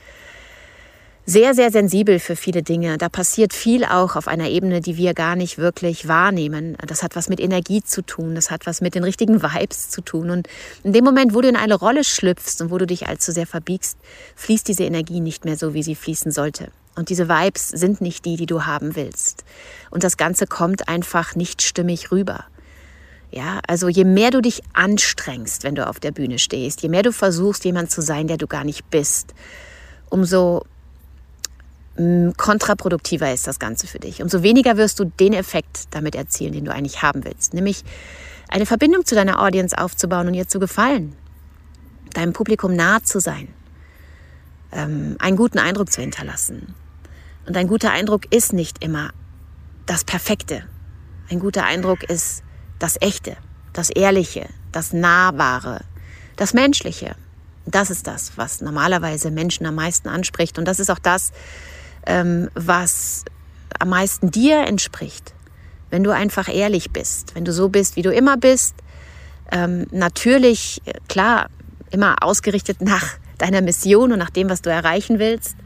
sehr, 1.29 1.55
sehr 1.55 1.73
sensibel 1.73 2.21
für 2.21 2.37
viele 2.37 2.63
Dinge. 2.63 2.99
Da 2.99 3.09
passiert 3.09 3.53
viel 3.53 3.85
auch 3.85 4.15
auf 4.15 4.29
einer 4.29 4.49
Ebene, 4.49 4.81
die 4.81 4.97
wir 4.97 5.13
gar 5.13 5.35
nicht 5.35 5.59
wirklich 5.59 6.07
wahrnehmen. 6.07 6.77
Das 6.87 7.03
hat 7.03 7.17
was 7.17 7.29
mit 7.29 7.41
Energie 7.41 7.83
zu 7.83 8.03
tun, 8.03 8.37
das 8.37 8.53
hat 8.53 8.65
was 8.65 8.81
mit 8.81 8.95
den 8.95 9.03
richtigen 9.03 9.43
Vibes 9.43 9.91
zu 9.91 10.03
tun. 10.03 10.31
Und 10.31 10.49
in 10.85 10.93
dem 10.93 11.05
Moment, 11.05 11.35
wo 11.35 11.41
du 11.41 11.49
in 11.49 11.57
eine 11.57 11.75
Rolle 11.75 12.05
schlüpfst 12.05 12.61
und 12.61 12.71
wo 12.71 12.79
du 12.79 12.87
dich 12.87 13.09
allzu 13.09 13.33
sehr 13.33 13.47
verbiegst, 13.47 13.99
fließt 14.37 14.69
diese 14.69 14.85
Energie 14.85 15.21
nicht 15.21 15.45
mehr 15.45 15.57
so, 15.57 15.75
wie 15.75 15.83
sie 15.83 15.97
fließen 15.97 16.31
sollte. 16.31 16.71
Und 16.95 17.11
diese 17.11 17.29
Vibes 17.29 17.71
sind 17.71 18.01
nicht 18.01 18.25
die, 18.25 18.37
die 18.37 18.47
du 18.47 18.65
haben 18.65 18.95
willst. 18.95 19.45
Und 19.91 20.05
das 20.05 20.17
Ganze 20.17 20.47
kommt 20.47 20.89
einfach 20.89 21.35
nicht 21.35 21.61
stimmig 21.61 22.13
rüber. 22.13 22.45
Ja, 23.33 23.61
also 23.67 23.89
je 23.89 24.05
mehr 24.05 24.31
du 24.31 24.41
dich 24.41 24.63
anstrengst, 24.75 25.65
wenn 25.65 25.75
du 25.75 25.89
auf 25.89 25.99
der 25.99 26.13
Bühne 26.13 26.39
stehst, 26.39 26.83
je 26.83 26.89
mehr 26.89 27.03
du 27.03 27.11
versuchst, 27.11 27.65
jemand 27.65 27.91
zu 27.91 28.01
sein, 28.01 28.29
der 28.29 28.37
du 28.37 28.47
gar 28.47 28.63
nicht 28.63 28.89
bist, 28.91 29.35
umso 30.09 30.65
kontraproduktiver 32.37 33.33
ist 33.33 33.47
das 33.47 33.59
Ganze 33.59 33.87
für 33.87 33.99
dich. 33.99 34.23
Umso 34.23 34.43
weniger 34.43 34.77
wirst 34.77 35.01
du 35.01 35.05
den 35.05 35.33
Effekt 35.33 35.85
damit 35.93 36.15
erzielen, 36.15 36.53
den 36.53 36.65
du 36.65 36.73
eigentlich 36.73 37.03
haben 37.03 37.25
willst. 37.25 37.55
Nämlich 37.55 37.85
eine 38.49 38.67
Verbindung 38.67 39.05
zu 39.07 39.15
deiner 39.15 39.43
Audience 39.43 39.77
aufzubauen 39.77 40.29
und 40.29 40.35
ihr 40.35 40.47
zu 40.47 40.59
gefallen. 40.59 41.15
Deinem 42.13 42.33
Publikum 42.33 42.75
nahe 42.75 43.03
zu 43.03 43.19
sein. 43.21 43.49
Ähm, 44.73 45.17
einen 45.19 45.37
guten 45.37 45.59
Eindruck 45.59 45.91
zu 45.91 46.01
hinterlassen. 46.01 46.75
Und 47.47 47.57
ein 47.57 47.69
guter 47.69 47.93
Eindruck 47.93 48.33
ist 48.33 48.53
nicht 48.53 48.85
immer 48.85 49.11
das 49.87 50.05
Perfekte. 50.05 50.65
Ein 51.31 51.39
guter 51.41 51.65
Eindruck 51.65 52.03
ist 52.05 52.43
das 52.79 52.97
Echte, 53.01 53.37
das 53.73 53.91
Ehrliche, 53.91 54.49
das 54.73 54.93
Nahbare, 54.93 55.83
das 56.37 56.53
Menschliche. 56.53 57.17
Das 57.65 57.91
ist 57.91 58.07
das, 58.07 58.37
was 58.37 58.61
normalerweise 58.61 59.31
Menschen 59.31 59.67
am 59.67 59.77
meisten 59.77 60.09
anspricht. 60.09 60.59
Und 60.59 60.67
das 60.67 60.79
ist 60.79 60.91
auch 60.91 60.99
das, 60.99 61.33
ähm, 62.07 62.49
was 62.55 63.25
am 63.79 63.91
meisten 63.91 64.31
dir 64.31 64.67
entspricht. 64.67 65.35
Wenn 65.91 66.03
du 66.03 66.11
einfach 66.11 66.53
ehrlich 66.53 66.91
bist, 66.91 67.35
wenn 67.35 67.45
du 67.45 67.53
so 67.53 67.69
bist, 67.69 67.97
wie 67.97 68.03
du 68.03 68.13
immer 68.13 68.37
bist, 68.37 68.75
ähm, 69.53 69.87
natürlich, 69.91 70.83
klar, 71.09 71.49
immer 71.91 72.17
ausgerichtet 72.23 72.81
nach 72.81 73.19
deiner 73.39 73.61
Mission 73.61 74.13
und 74.13 74.19
nach 74.19 74.31
dem, 74.31 74.49
was 74.49 74.63
du 74.63 74.71
erreichen 74.71 75.19
willst, 75.19 75.57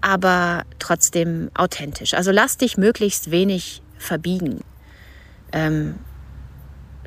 aber 0.00 0.64
trotzdem 0.78 1.50
authentisch. 1.54 2.14
Also 2.14 2.30
lass 2.30 2.56
dich 2.56 2.76
möglichst 2.76 3.30
wenig 3.30 3.82
verbiegen. 3.98 4.60
Ähm, 5.52 5.96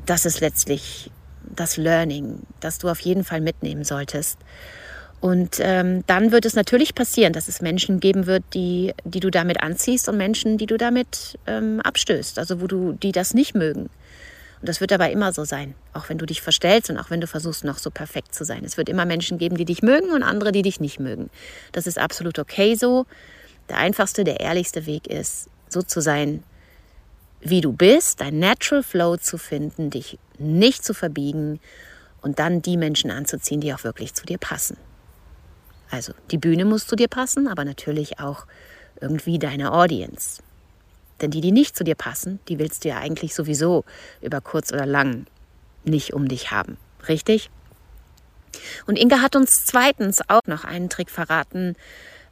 das 0.06 0.24
ist 0.24 0.40
letztlich 0.40 1.10
das 1.44 1.76
Learning, 1.76 2.40
das 2.60 2.78
du 2.78 2.88
auf 2.88 3.00
jeden 3.00 3.24
Fall 3.24 3.40
mitnehmen 3.40 3.84
solltest. 3.84 4.38
Und 5.20 5.58
ähm, 5.60 6.04
dann 6.06 6.30
wird 6.30 6.44
es 6.44 6.54
natürlich 6.54 6.94
passieren, 6.94 7.32
dass 7.32 7.48
es 7.48 7.60
Menschen 7.60 7.98
geben 7.98 8.26
wird, 8.26 8.44
die, 8.54 8.94
die 9.04 9.20
du 9.20 9.30
damit 9.30 9.60
anziehst 9.60 10.08
und 10.08 10.16
Menschen, 10.16 10.58
die 10.58 10.66
du 10.66 10.76
damit 10.76 11.38
ähm, 11.46 11.80
abstößt, 11.80 12.38
also 12.38 12.60
wo 12.60 12.68
du, 12.68 12.92
die 12.92 13.10
das 13.10 13.34
nicht 13.34 13.54
mögen. 13.54 13.90
Und 14.60 14.68
das 14.68 14.80
wird 14.80 14.90
dabei 14.90 15.12
immer 15.12 15.32
so 15.32 15.44
sein, 15.44 15.74
auch 15.92 16.08
wenn 16.08 16.18
du 16.18 16.26
dich 16.26 16.40
verstellst 16.40 16.90
und 16.90 16.98
auch 16.98 17.10
wenn 17.10 17.20
du 17.20 17.26
versuchst, 17.26 17.64
noch 17.64 17.78
so 17.78 17.90
perfekt 17.90 18.34
zu 18.34 18.44
sein. 18.44 18.64
Es 18.64 18.76
wird 18.76 18.88
immer 18.88 19.06
Menschen 19.06 19.38
geben, 19.38 19.56
die 19.56 19.64
dich 19.64 19.82
mögen 19.82 20.10
und 20.10 20.22
andere, 20.22 20.52
die 20.52 20.62
dich 20.62 20.80
nicht 20.80 21.00
mögen. 21.00 21.30
Das 21.72 21.86
ist 21.86 21.98
absolut 21.98 22.38
okay 22.38 22.74
so. 22.74 23.06
Der 23.68 23.78
einfachste, 23.78 24.24
der 24.24 24.40
ehrlichste 24.40 24.86
Weg 24.86 25.06
ist, 25.06 25.48
so 25.68 25.82
zu 25.82 26.00
sein, 26.00 26.42
wie 27.40 27.60
du 27.60 27.72
bist, 27.72 28.20
dein 28.20 28.38
Natural 28.38 28.82
Flow 28.82 29.16
zu 29.16 29.38
finden, 29.38 29.90
dich 29.90 30.18
nicht 30.38 30.84
zu 30.84 30.94
verbiegen 30.94 31.60
und 32.20 32.38
dann 32.38 32.62
die 32.62 32.76
Menschen 32.76 33.10
anzuziehen, 33.10 33.60
die 33.60 33.72
auch 33.74 33.84
wirklich 33.84 34.14
zu 34.14 34.26
dir 34.26 34.38
passen. 34.38 34.76
Also 35.90 36.12
die 36.30 36.38
Bühne 36.38 36.64
muss 36.64 36.86
zu 36.86 36.96
dir 36.96 37.08
passen, 37.08 37.48
aber 37.48 37.64
natürlich 37.64 38.20
auch 38.20 38.46
irgendwie 39.00 39.38
deine 39.38 39.72
Audience. 39.72 40.42
Denn 41.20 41.30
die, 41.30 41.40
die 41.40 41.52
nicht 41.52 41.76
zu 41.76 41.84
dir 41.84 41.94
passen, 41.94 42.38
die 42.48 42.58
willst 42.58 42.84
du 42.84 42.90
ja 42.90 42.98
eigentlich 42.98 43.34
sowieso 43.34 43.84
über 44.20 44.40
kurz 44.40 44.72
oder 44.72 44.86
lang 44.86 45.26
nicht 45.84 46.12
um 46.12 46.28
dich 46.28 46.50
haben. 46.50 46.76
Richtig? 47.08 47.50
Und 48.86 48.98
Inga 48.98 49.20
hat 49.20 49.36
uns 49.36 49.64
zweitens 49.64 50.20
auch 50.28 50.46
noch 50.46 50.64
einen 50.64 50.88
Trick 50.88 51.10
verraten, 51.10 51.76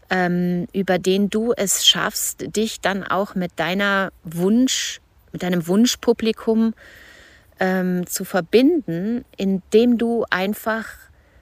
ähm, 0.08 0.66
über 0.72 0.98
den 0.98 1.30
du 1.30 1.52
es 1.52 1.86
schaffst, 1.86 2.56
dich 2.56 2.80
dann 2.80 3.02
auch 3.02 3.34
mit 3.34 3.52
deiner 3.56 4.12
Wunsch, 4.22 5.00
mit 5.32 5.42
deinem 5.42 5.66
Wunschpublikum 5.66 6.74
ähm, 7.58 8.06
zu 8.06 8.24
verbinden, 8.24 9.24
indem 9.36 9.98
du 9.98 10.24
einfach 10.30 10.86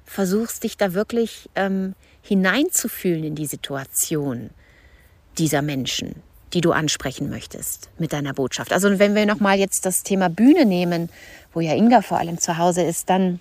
versuchst, 0.04 0.64
dich 0.64 0.76
da 0.76 0.94
wirklich 0.94 1.48
ähm, 1.54 1.94
hineinzufühlen 2.22 3.24
in 3.24 3.34
die 3.34 3.46
Situation 3.46 4.50
dieser 5.38 5.62
Menschen, 5.62 6.22
die 6.52 6.60
du 6.60 6.72
ansprechen 6.72 7.28
möchtest 7.28 7.90
mit 7.98 8.12
deiner 8.12 8.34
Botschaft. 8.34 8.72
Also 8.72 8.98
wenn 8.98 9.14
wir 9.14 9.26
nochmal 9.26 9.58
jetzt 9.58 9.86
das 9.86 10.02
Thema 10.02 10.28
Bühne 10.28 10.64
nehmen, 10.64 11.10
wo 11.52 11.60
ja 11.60 11.74
Inga 11.74 12.02
vor 12.02 12.18
allem 12.18 12.38
zu 12.38 12.56
Hause 12.58 12.82
ist, 12.82 13.10
dann 13.10 13.40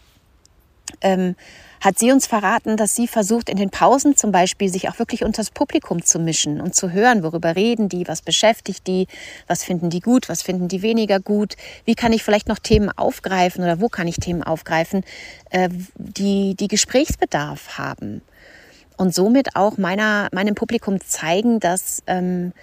ähm, 1.02 1.36
hat 1.84 2.00
sie 2.00 2.14
uns 2.14 2.28
verraten, 2.28 2.78
dass 2.78 2.96
sie 2.96 3.10
versucht, 3.10 3.50
in 3.50 3.58
den 3.58 3.70
Pausen 3.70 4.16
zum 4.16 4.32
Beispiel 4.32 4.70
sich 4.70 4.88
auch 4.88 5.00
wirklich 5.00 5.26
unter 5.26 5.42
das 5.42 5.52
Publikum 5.52 6.02
zu 6.02 6.18
mischen 6.18 6.62
und 6.62 6.74
zu 6.74 6.94
hören, 6.94 7.24
worüber 7.24 7.58
reden 7.58 7.90
die, 7.90 8.08
was 8.08 8.22
beschäftigt 8.22 8.88
die, 8.88 9.08
was 9.48 9.66
finden 9.66 9.90
die 9.90 10.00
gut, 10.00 10.30
was 10.30 10.42
finden 10.42 10.70
die 10.70 10.82
weniger 10.82 11.20
gut, 11.20 11.56
wie 11.84 11.96
kann 11.96 12.14
ich 12.14 12.24
vielleicht 12.24 12.48
noch 12.48 12.60
Themen 12.60 12.90
aufgreifen 12.90 13.66
oder 13.66 13.82
wo 13.82 13.90
kann 13.90 14.08
ich 14.08 14.16
Themen 14.16 14.44
aufgreifen, 14.44 15.04
äh, 15.50 15.68
die, 15.98 16.56
die 16.56 16.70
Gesprächsbedarf 16.70 17.78
haben. 17.78 18.22
Und 18.96 19.14
somit 19.14 19.58
auch 19.58 19.78
meiner, 19.78 20.30
meinem 20.32 20.56
Publikum 20.56 21.02
zeigen, 21.02 21.60
dass 21.60 22.02
ähm, 22.08 22.54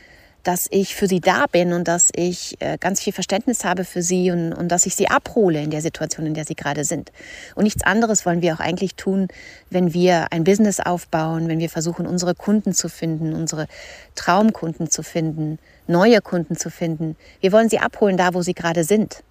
dass 0.43 0.67
ich 0.71 0.95
für 0.95 1.07
sie 1.07 1.21
da 1.21 1.47
bin 1.47 1.73
und 1.73 1.87
dass 1.87 2.11
ich 2.15 2.57
äh, 2.61 2.79
ganz 2.79 3.01
viel 3.01 3.13
Verständnis 3.13 3.65
habe 3.65 3.85
für 3.85 4.03
sie 4.03 4.31
und, 4.31 4.53
und 4.53 4.69
dass 4.69 4.87
ich 4.87 4.95
sie 4.95 5.09
abhole 5.09 5.63
in 5.63 5.71
der 5.71 5.83
Situation, 5.83 6.27
in 6.27 6.35
der 6.35 6.45
sie 6.45 6.55
gerade 6.55 6.85
sind. 6.85 7.13
Und 7.55 7.65
nichts 7.65 7.85
anderes 7.85 8.25
wollen 8.25 8.43
wir 8.43 8.55
auch 8.55 8.61
eigentlich 8.61 8.95
tun, 8.95 9.29
wenn 9.69 9.93
wir 9.93 10.33
ein 10.33 10.45
Business 10.45 10.81
aufbauen, 10.81 11.49
wenn 11.49 11.59
wir 11.59 11.69
versuchen, 11.69 12.07
unsere 12.07 12.35
Kunden 12.35 12.73
zu 12.73 12.89
finden, 12.89 13.35
unsere 13.35 13.67
Traumkunden 14.15 14.91
zu 14.91 15.03
finden, 15.03 15.59
neue 15.87 16.21
Kunden 16.21 16.57
zu 16.57 16.71
finden. 16.71 17.17
Wir 17.41 17.53
wollen 17.53 17.69
sie 17.69 17.79
abholen 17.79 18.17
da, 18.17 18.35
wo 18.35 18.43
sie 18.43 18.55
gerade 18.55 18.85
sind. 18.85 19.23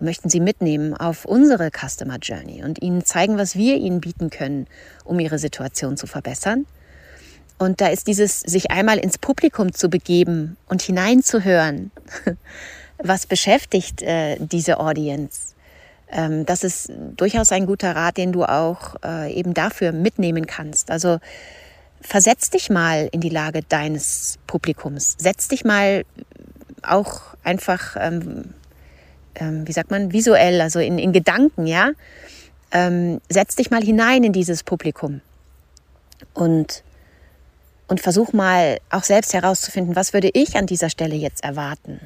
Möchten 0.00 0.28
sie 0.28 0.40
mitnehmen 0.40 0.94
auf 0.94 1.24
unsere 1.24 1.70
Customer 1.70 2.18
Journey 2.18 2.64
und 2.64 2.82
ihnen 2.82 3.04
zeigen, 3.04 3.38
was 3.38 3.54
wir 3.56 3.76
ihnen 3.76 4.00
bieten 4.00 4.30
können, 4.30 4.66
um 5.04 5.20
ihre 5.20 5.38
Situation 5.38 5.96
zu 5.96 6.06
verbessern 6.06 6.66
und 7.62 7.80
da 7.80 7.86
ist 7.86 8.08
dieses, 8.08 8.40
sich 8.40 8.72
einmal 8.72 8.98
ins 8.98 9.18
Publikum 9.18 9.72
zu 9.72 9.88
begeben 9.88 10.56
und 10.68 10.82
hineinzuhören, 10.82 11.92
was 12.98 13.26
beschäftigt 13.26 14.02
äh, 14.02 14.36
diese 14.40 14.80
Audience. 14.80 15.54
Ähm, 16.10 16.44
das 16.44 16.64
ist 16.64 16.90
durchaus 17.16 17.52
ein 17.52 17.66
guter 17.66 17.94
Rat, 17.94 18.16
den 18.16 18.32
du 18.32 18.42
auch 18.42 18.96
äh, 19.04 19.32
eben 19.32 19.54
dafür 19.54 19.92
mitnehmen 19.92 20.46
kannst. 20.46 20.90
Also 20.90 21.20
versetz 22.00 22.50
dich 22.50 22.68
mal 22.68 23.08
in 23.12 23.20
die 23.20 23.28
Lage 23.28 23.60
deines 23.68 24.40
Publikums. 24.48 25.14
Setz 25.18 25.46
dich 25.46 25.64
mal 25.64 26.04
auch 26.82 27.20
einfach, 27.44 27.94
ähm, 27.96 28.54
ähm, 29.36 29.68
wie 29.68 29.72
sagt 29.72 29.92
man, 29.92 30.12
visuell, 30.12 30.60
also 30.60 30.80
in, 30.80 30.98
in 30.98 31.12
Gedanken, 31.12 31.68
ja. 31.68 31.92
Ähm, 32.72 33.20
setz 33.28 33.54
dich 33.54 33.70
mal 33.70 33.84
hinein 33.84 34.24
in 34.24 34.32
dieses 34.32 34.64
Publikum. 34.64 35.20
Und 36.34 36.82
und 37.92 38.00
versuch 38.00 38.32
mal 38.32 38.80
auch 38.88 39.04
selbst 39.04 39.34
herauszufinden, 39.34 39.94
was 39.94 40.14
würde 40.14 40.30
ich 40.32 40.56
an 40.56 40.64
dieser 40.64 40.88
Stelle 40.88 41.14
jetzt 41.14 41.44
erwarten? 41.44 42.00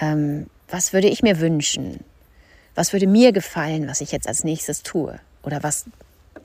Ähm, 0.00 0.46
was 0.70 0.94
würde 0.94 1.06
ich 1.06 1.22
mir 1.22 1.38
wünschen? 1.38 2.02
Was 2.74 2.94
würde 2.94 3.06
mir 3.06 3.32
gefallen, 3.32 3.86
was 3.88 4.00
ich 4.00 4.10
jetzt 4.10 4.26
als 4.26 4.42
nächstes 4.42 4.82
tue? 4.82 5.20
Oder 5.42 5.62
was 5.62 5.84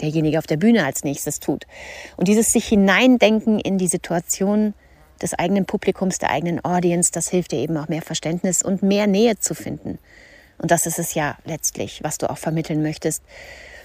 derjenige 0.01 0.37
auf 0.37 0.47
der 0.47 0.57
Bühne 0.57 0.85
als 0.85 1.05
nächstes 1.05 1.39
tut? 1.39 1.65
Und 2.17 2.27
dieses 2.27 2.51
sich 2.51 2.67
hineindenken 2.67 3.57
in 3.57 3.77
die 3.77 3.87
Situation 3.87 4.73
des 5.21 5.33
eigenen 5.33 5.65
Publikums, 5.65 6.17
der 6.17 6.31
eigenen 6.31 6.61
Audience, 6.65 7.13
das 7.13 7.29
hilft 7.29 7.53
dir 7.53 7.59
eben 7.59 7.77
auch 7.77 7.87
mehr 7.87 8.01
Verständnis 8.01 8.61
und 8.61 8.83
mehr 8.83 9.07
Nähe 9.07 9.39
zu 9.39 9.55
finden. 9.55 9.97
Und 10.57 10.71
das 10.71 10.85
ist 10.85 10.99
es 10.99 11.13
ja 11.13 11.37
letztlich, 11.45 12.03
was 12.03 12.17
du 12.17 12.29
auch 12.29 12.37
vermitteln 12.37 12.81
möchtest. 12.81 13.23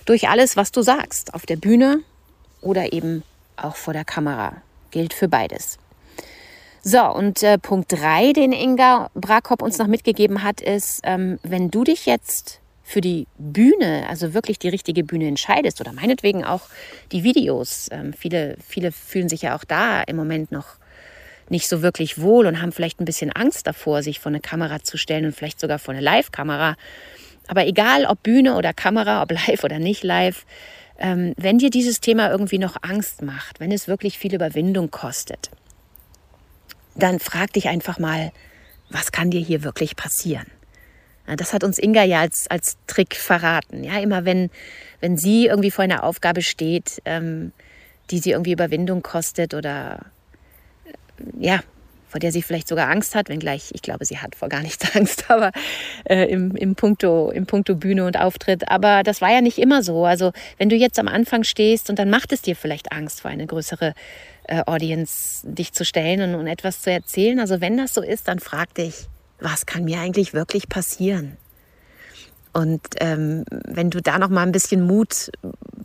Durch 0.07 0.29
alles, 0.29 0.57
was 0.57 0.73
du 0.73 0.83
sagst, 0.83 1.35
auf 1.35 1.47
der 1.47 1.55
Bühne 1.55 2.00
oder 2.62 2.93
eben 2.93 3.23
auch 3.56 3.76
vor 3.76 3.92
der 3.92 4.04
Kamera. 4.04 4.62
Gilt 4.90 5.14
für 5.14 5.28
beides. 5.28 5.78
So, 6.82 7.02
und 7.02 7.42
äh, 7.42 7.56
Punkt 7.58 7.92
3, 7.92 8.34
den 8.34 8.52
Inga 8.52 9.11
Brakop 9.14 9.62
uns 9.62 9.78
noch 9.78 9.87
mitgegeben 9.87 10.42
hat, 10.42 10.61
ist, 10.61 11.00
ähm, 11.04 11.38
wenn 11.42 11.70
du 11.70 11.82
dich 11.82 12.04
jetzt 12.04 12.61
für 12.82 13.00
die 13.00 13.26
Bühne, 13.38 14.06
also 14.08 14.34
wirklich 14.34 14.58
die 14.58 14.68
richtige 14.68 15.02
Bühne 15.02 15.26
entscheidest 15.26 15.80
oder 15.80 15.92
meinetwegen 15.94 16.44
auch 16.44 16.61
die 17.11 17.25
Videos. 17.25 17.88
Ähm, 17.90 18.12
viele, 18.12 18.56
viele 18.64 18.92
fühlen 18.92 19.30
sich 19.30 19.42
ja 19.42 19.56
auch 19.56 19.64
da 19.64 20.02
im 20.02 20.16
Moment 20.16 20.52
noch 20.52 20.76
nicht 21.49 21.68
so 21.68 21.82
wirklich 21.82 22.20
wohl 22.20 22.46
und 22.46 22.61
haben 22.61 22.73
vielleicht 22.73 23.00
ein 23.00 23.06
bisschen 23.06 23.32
Angst 23.32 23.66
davor, 23.66 24.02
sich 24.02 24.20
vor 24.20 24.30
eine 24.30 24.40
Kamera 24.40 24.82
zu 24.82 24.99
stellen 24.99 25.25
und 25.25 25.34
vielleicht 25.34 25.61
sogar 25.61 25.78
vor 25.78 25.94
eine 25.94 26.02
Live-Kamera. 26.02 26.76
Aber 27.46 27.66
egal, 27.66 28.04
ob 28.04 28.23
Bühne 28.23 28.56
oder 28.56 28.75
Kamera, 28.75 29.23
ob 29.23 29.32
live 29.49 29.64
oder 29.64 29.78
nicht 29.78 30.02
live, 30.02 30.44
ähm, 30.98 31.34
wenn 31.36 31.58
dir 31.58 31.70
dieses 31.70 32.00
Thema 32.00 32.30
irgendwie 32.30 32.58
noch 32.58 32.76
Angst 32.82 33.22
macht, 33.22 33.60
wenn 33.60 33.72
es 33.72 33.88
wirklich 33.88 34.18
viel 34.18 34.34
Überwindung 34.34 34.90
kostet, 34.90 35.50
dann 36.94 37.18
frag 37.18 37.52
dich 37.52 37.68
einfach 37.68 37.98
mal, 37.98 38.32
was 38.90 39.12
kann 39.12 39.30
dir 39.30 39.40
hier 39.40 39.64
wirklich 39.64 39.96
passieren? 39.96 40.46
Das 41.26 41.52
hat 41.52 41.64
uns 41.64 41.78
Inga 41.78 42.04
ja 42.04 42.20
als, 42.20 42.48
als 42.50 42.76
Trick 42.86 43.16
verraten. 43.16 43.82
Ja, 43.82 43.98
immer 43.98 44.24
wenn, 44.24 44.50
wenn 45.00 45.16
sie 45.16 45.46
irgendwie 45.46 45.70
vor 45.70 45.84
einer 45.84 46.04
Aufgabe 46.04 46.42
steht, 46.42 47.00
ähm, 47.06 47.52
die 48.10 48.18
sie 48.18 48.32
irgendwie 48.32 48.52
Überwindung 48.52 49.02
kostet 49.02 49.54
oder 49.54 50.04
ja, 51.38 51.60
vor 52.14 52.21
der 52.21 52.30
sie 52.30 52.42
vielleicht 52.42 52.68
sogar 52.68 52.90
Angst 52.90 53.16
hat, 53.16 53.28
wenngleich 53.28 53.73
ich 53.73 53.83
glaube, 53.83 54.04
sie 54.04 54.18
hat 54.18 54.37
vor 54.37 54.49
gar 54.49 54.62
nichts 54.62 54.94
Angst, 54.94 55.28
aber 55.33 55.50
äh, 56.04 56.30
im, 56.30 56.54
im, 56.54 56.76
Punkto, 56.76 57.33
im 57.33 57.44
Punkto 57.44 57.75
Bühne 57.75 58.06
und 58.06 58.21
Auftritt. 58.21 58.68
Aber 58.68 59.02
das 59.02 59.21
war 59.21 59.33
ja 59.33 59.40
nicht 59.40 59.59
immer 59.59 59.83
so. 59.83 60.04
Also 60.04 60.30
wenn 60.56 60.68
du 60.68 60.76
jetzt 60.76 61.00
am 61.00 61.09
Anfang 61.09 61.42
stehst 61.42 61.90
und 61.90 61.99
dann 61.99 62.11
macht 62.11 62.30
es 62.30 62.40
dir 62.40 62.54
vielleicht 62.54 62.92
Angst, 62.92 63.23
vor 63.23 63.33
eine 63.33 63.49
größere 63.49 63.94
äh, 64.44 64.62
Audience 64.64 65.44
dich 65.44 65.73
zu 65.73 65.85
stellen 65.85 66.21
und, 66.23 66.37
und 66.37 66.47
etwas 66.47 66.83
zu 66.83 66.92
erzählen. 66.92 67.40
Also 67.40 67.61
wenn 67.61 67.76
das 67.76 67.92
so 67.92 68.00
ist, 68.00 68.28
dann 68.28 68.38
frag 68.38 68.73
dich, 68.75 69.09
was 69.40 69.66
kann 69.66 69.83
mir 69.83 69.99
eigentlich 69.99 70.35
wirklich 70.35 70.68
passieren? 70.68 71.37
Und 72.52 72.80
ähm, 73.00 73.44
wenn 73.50 73.90
du 73.90 74.00
da 74.00 74.21
noch 74.21 74.28
mal 74.28 74.44
ein 74.44 74.52
bisschen 74.52 74.87
Mut 74.87 75.33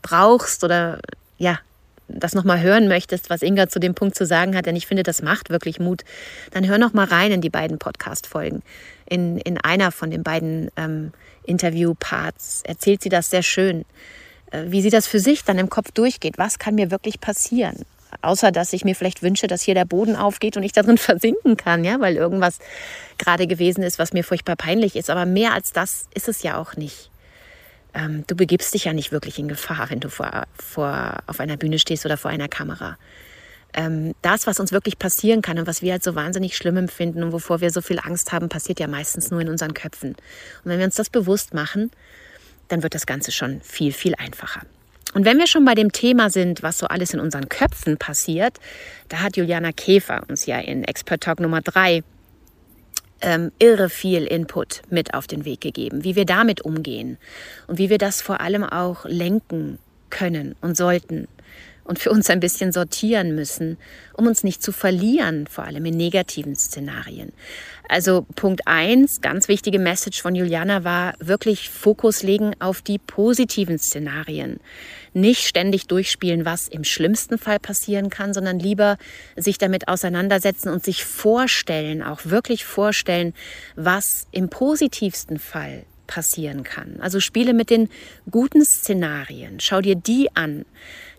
brauchst 0.03 0.63
oder 0.63 0.99
ja, 1.39 1.57
das 2.09 2.33
nochmal 2.33 2.61
hören 2.61 2.87
möchtest, 2.87 3.29
was 3.29 3.41
Inga 3.41 3.69
zu 3.69 3.79
dem 3.79 3.93
Punkt 3.93 4.15
zu 4.15 4.25
sagen 4.25 4.55
hat, 4.55 4.65
denn 4.65 4.75
ich 4.75 4.87
finde, 4.87 5.03
das 5.03 5.21
macht 5.21 5.49
wirklich 5.49 5.79
Mut, 5.79 6.03
dann 6.51 6.67
hör 6.67 6.77
noch 6.77 6.93
mal 6.93 7.05
rein 7.05 7.31
in 7.31 7.41
die 7.41 7.49
beiden 7.49 7.79
Podcast-Folgen. 7.79 8.61
In, 9.07 9.37
in 9.37 9.57
einer 9.57 9.91
von 9.91 10.11
den 10.11 10.23
beiden 10.23 10.69
ähm, 10.75 11.13
Interview-Parts 11.43 12.63
erzählt 12.65 13.01
sie 13.01 13.09
das 13.09 13.29
sehr 13.29 13.43
schön, 13.43 13.85
äh, 14.51 14.63
wie 14.67 14.81
sie 14.81 14.89
das 14.89 15.07
für 15.07 15.19
sich 15.19 15.43
dann 15.43 15.57
im 15.57 15.69
Kopf 15.69 15.91
durchgeht. 15.91 16.37
Was 16.37 16.59
kann 16.59 16.75
mir 16.75 16.91
wirklich 16.91 17.21
passieren? 17.21 17.85
Außer 18.21 18.51
dass 18.51 18.73
ich 18.73 18.83
mir 18.83 18.95
vielleicht 18.95 19.21
wünsche, 19.21 19.47
dass 19.47 19.61
hier 19.61 19.75
der 19.75 19.85
Boden 19.85 20.15
aufgeht 20.15 20.57
und 20.57 20.63
ich 20.63 20.71
darin 20.71 20.97
versinken 20.99 21.57
kann, 21.57 21.83
ja, 21.83 21.99
weil 21.99 22.15
irgendwas 22.15 22.59
gerade 23.17 23.47
gewesen 23.47 23.83
ist, 23.83 23.99
was 23.99 24.13
mir 24.13 24.23
furchtbar 24.23 24.55
peinlich 24.55 24.95
ist. 24.95 25.09
Aber 25.09 25.25
mehr 25.25 25.53
als 25.53 25.71
das 25.71 26.05
ist 26.13 26.27
es 26.27 26.43
ja 26.43 26.57
auch 26.57 26.75
nicht. 26.75 27.09
Ähm, 27.93 28.23
du 28.27 28.35
begibst 28.35 28.73
dich 28.73 28.85
ja 28.85 28.93
nicht 28.93 29.11
wirklich 29.11 29.39
in 29.39 29.47
Gefahr, 29.47 29.89
wenn 29.89 29.99
du 29.99 30.09
vor, 30.09 30.45
vor, 30.53 31.17
auf 31.27 31.39
einer 31.39 31.57
Bühne 31.57 31.79
stehst 31.79 32.05
oder 32.05 32.17
vor 32.17 32.31
einer 32.31 32.47
Kamera. 32.47 32.97
Ähm, 33.73 34.15
das, 34.21 34.47
was 34.47 34.59
uns 34.59 34.71
wirklich 34.71 34.97
passieren 34.97 35.41
kann 35.41 35.59
und 35.59 35.67
was 35.67 35.81
wir 35.81 35.93
als 35.93 36.03
so 36.03 36.15
wahnsinnig 36.15 36.57
schlimm 36.57 36.77
empfinden 36.77 37.23
und 37.23 37.31
wovor 37.31 37.61
wir 37.61 37.71
so 37.71 37.81
viel 37.81 37.99
Angst 37.99 38.31
haben, 38.31 38.49
passiert 38.49 38.79
ja 38.79 38.87
meistens 38.87 39.31
nur 39.31 39.41
in 39.41 39.49
unseren 39.49 39.73
Köpfen. 39.73 40.11
Und 40.11 40.65
wenn 40.65 40.79
wir 40.79 40.85
uns 40.85 40.95
das 40.95 41.09
bewusst 41.09 41.53
machen, 41.53 41.91
dann 42.67 42.83
wird 42.83 42.95
das 42.95 43.05
Ganze 43.05 43.31
schon 43.31 43.61
viel, 43.61 43.93
viel 43.93 44.15
einfacher. 44.15 44.61
Und 45.13 45.25
wenn 45.25 45.39
wir 45.39 45.47
schon 45.47 45.65
bei 45.65 45.73
dem 45.73 45.91
Thema 45.91 46.29
sind, 46.29 46.61
was 46.61 46.77
so 46.77 46.87
alles 46.87 47.13
in 47.13 47.19
unseren 47.19 47.49
Köpfen 47.49 47.97
passiert, 47.97 48.59
da 49.07 49.21
hat 49.21 49.37
Juliana 49.37 49.71
Käfer 49.71 50.23
uns 50.27 50.45
ja 50.45 50.59
in 50.59 50.83
Expert 50.83 51.23
Talk 51.23 51.39
Nummer 51.39 51.61
drei 51.61 52.03
ähm, 53.21 53.51
irre 53.59 53.89
viel 53.89 54.25
Input 54.25 54.81
mit 54.89 55.13
auf 55.13 55.27
den 55.27 55.45
Weg 55.45 55.61
gegeben, 55.61 56.03
wie 56.03 56.15
wir 56.15 56.25
damit 56.25 56.61
umgehen 56.61 57.17
und 57.67 57.77
wie 57.77 57.89
wir 57.89 57.97
das 57.97 58.21
vor 58.21 58.41
allem 58.41 58.63
auch 58.63 59.05
lenken 59.05 59.79
können 60.09 60.55
und 60.61 60.75
sollten 60.75 61.27
und 61.89 61.97
für 61.97 62.11
uns 62.11 62.29
ein 62.29 62.39
bisschen 62.39 62.71
sortieren 62.71 63.33
müssen, 63.33 63.79
um 64.13 64.27
uns 64.27 64.43
nicht 64.43 64.61
zu 64.61 64.71
verlieren, 64.71 65.47
vor 65.47 65.63
allem 65.63 65.83
in 65.85 65.97
negativen 65.97 66.55
Szenarien. 66.55 67.33
Also 67.89 68.27
Punkt 68.35 68.67
eins, 68.67 69.21
ganz 69.21 69.47
wichtige 69.47 69.79
Message 69.79 70.21
von 70.21 70.35
Juliana 70.35 70.83
war 70.83 71.15
wirklich 71.17 71.71
Fokus 71.71 72.21
legen 72.21 72.55
auf 72.59 72.83
die 72.83 72.99
positiven 72.99 73.79
Szenarien. 73.79 74.59
Nicht 75.13 75.47
ständig 75.47 75.87
durchspielen, 75.87 76.45
was 76.45 76.67
im 76.67 76.83
schlimmsten 76.83 77.39
Fall 77.39 77.57
passieren 77.57 78.11
kann, 78.11 78.35
sondern 78.35 78.59
lieber 78.59 78.99
sich 79.35 79.57
damit 79.57 79.87
auseinandersetzen 79.87 80.69
und 80.69 80.85
sich 80.85 81.03
vorstellen, 81.03 82.03
auch 82.03 82.19
wirklich 82.25 82.65
vorstellen, 82.65 83.33
was 83.75 84.27
im 84.31 84.49
positivsten 84.49 85.39
Fall 85.39 85.85
passieren 86.09 86.63
kann. 86.63 86.97
Also 86.99 87.19
spiele 87.19 87.53
mit 87.53 87.69
den 87.69 87.87
guten 88.29 88.65
Szenarien. 88.65 89.59
Schau 89.59 89.79
dir 89.79 89.95
die 89.95 90.35
an. 90.35 90.65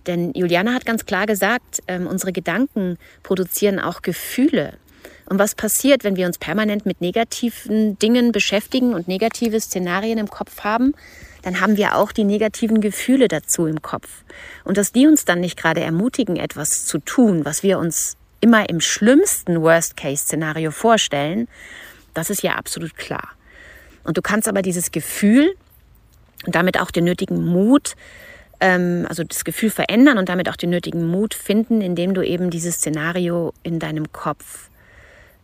Denn 0.07 0.33
Juliana 0.35 0.75
hat 0.75 0.87
ganz 0.87 1.05
klar 1.07 1.27
gesagt, 1.27 1.81
ähm, 1.87 2.07
unsere 2.07 2.33
Gedanken 2.33 2.97
produzieren 3.23 3.79
auch 3.79 4.03
Gefühle. 4.03 4.75
Und 5.27 5.39
was 5.39 5.55
passiert, 5.55 6.03
wenn 6.03 6.17
wir 6.17 6.27
uns 6.27 6.39
permanent 6.39 6.87
mit 6.87 7.01
negativen 7.01 7.99
Dingen 7.99 8.33
beschäftigen 8.33 8.95
und 8.95 9.07
negative 9.07 9.61
Szenarien 9.61 10.19
im 10.19 10.29
Kopf 10.29 10.65
haben? 10.65 10.93
Dann 11.43 11.61
haben 11.61 11.77
wir 11.77 11.97
auch 11.97 12.13
die 12.13 12.25
negativen 12.25 12.81
Gefühle 12.81 13.29
dazu 13.29 13.67
im 13.67 13.81
Kopf. 13.81 14.09
Und 14.65 14.77
dass 14.77 14.93
die 14.93 15.07
uns 15.07 15.25
dann 15.25 15.41
nicht 15.41 15.57
gerade 15.57 15.81
ermutigen, 15.81 16.37
etwas 16.37 16.85
zu 16.85 16.99
tun, 16.99 17.45
was 17.45 17.63
wir 17.63 17.79
uns 17.79 18.17
immer 18.41 18.69
im 18.69 18.81
schlimmsten 18.81 19.63
Worst-Case-Szenario 19.63 20.71
vorstellen, 20.71 21.47
das 22.15 22.31
ist 22.31 22.43
ja 22.43 22.57
absolut 22.57 22.97
klar. 22.97 23.29
Und 24.03 24.17
du 24.17 24.23
kannst 24.23 24.49
aber 24.49 24.63
dieses 24.63 24.91
Gefühl 24.91 25.55
und 26.47 26.55
damit 26.55 26.81
auch 26.81 26.91
den 26.91 27.05
nötigen 27.05 27.45
Mut 27.45 27.95
ähm, 28.61 29.07
also 29.09 29.25
das 29.25 29.45
Gefühl 29.45 29.71
verändern 29.71 30.19
und 30.19 30.29
damit 30.29 30.49
auch 30.49 30.57
den 30.57 30.71
nötigen 30.71 31.07
Mut 31.07 31.35
finden, 31.35 31.81
indem 31.81 32.15
du 32.15 32.23
eben 32.23 32.51
dieses 32.51 32.77
Szenario 32.77 33.53
in 33.63 33.79
deinem 33.79 34.13
Kopf 34.13 34.71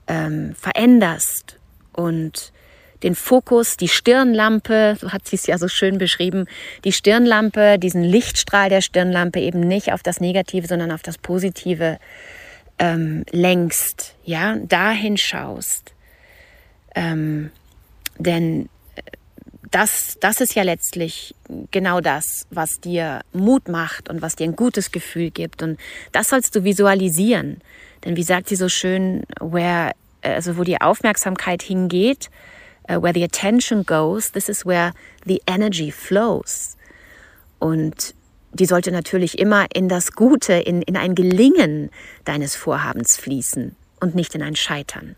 ähm, 0.07 0.55
veränderst 0.55 1.59
und 1.93 2.53
den 3.03 3.15
Fokus, 3.15 3.77
die 3.77 3.89
Stirnlampe, 3.89 4.97
so 4.99 5.13
hat 5.13 5.27
sie 5.29 5.37
es 5.37 5.47
ja 5.47 5.59
so 5.59 5.69
schön 5.69 5.99
beschrieben, 5.99 6.47
die 6.85 6.93
Stirnlampe, 6.93 7.79
diesen 7.79 8.03
Lichtstrahl 8.03 8.71
der 8.71 8.81
Stirnlampe 8.81 9.41
eben 9.41 9.61
nicht 9.61 9.93
auf 9.93 10.03
das 10.03 10.21
Negative, 10.21 10.67
sondern 10.67 10.91
auf 10.91 11.03
das 11.03 11.19
Positive 11.19 11.99
ähm, 12.79 13.25
lenkst, 13.31 14.15
ja, 14.25 14.57
dahin 14.57 15.17
schaust. 15.17 15.95
Ähm, 16.95 17.51
denn 18.19 18.69
das, 19.71 20.17
das 20.21 20.41
ist 20.41 20.55
ja 20.55 20.63
letztlich 20.63 21.35
genau 21.71 22.01
das, 22.01 22.47
was 22.51 22.81
dir 22.81 23.21
Mut 23.33 23.69
macht 23.69 24.09
und 24.09 24.23
was 24.23 24.37
dir 24.37 24.45
ein 24.45 24.57
gutes 24.57 24.93
Gefühl 24.93 25.31
gibt. 25.31 25.63
Und 25.63 25.79
das 26.13 26.29
sollst 26.29 26.55
du 26.55 26.65
visualisieren. 26.65 27.61
Denn 28.05 28.17
wie 28.17 28.23
sagt 28.23 28.49
sie 28.49 28.57
so 28.57 28.69
schön, 28.69 29.25
where, 29.41 29.93
also 30.23 30.57
wo 30.57 30.63
die 30.63 30.81
Aufmerksamkeit 30.81 31.63
hingeht, 31.63 32.31
uh, 32.89 33.03
where 33.03 33.15
the 33.15 33.25
attention 33.25 33.85
goes, 33.85 34.31
this 34.33 34.49
is 34.49 34.65
where 34.65 34.93
the 35.25 35.43
energy 35.47 35.91
flows. 35.91 36.77
Und 37.59 38.15
die 38.53 38.67
sollte 38.67 38.93
natürlich 38.93 39.39
immer 39.39 39.67
in 39.75 39.89
das 39.89 40.13
Gute, 40.13 40.55
in, 40.55 40.83
in 40.83 40.97
ein 40.97 41.15
Gelingen 41.15 41.91
deines 42.25 42.55
Vorhabens 42.55 43.17
fließen 43.17 43.75
und 44.01 44.15
nicht 44.15 44.35
in 44.35 44.43
ein 44.43 44.57
Scheitern. 44.57 45.17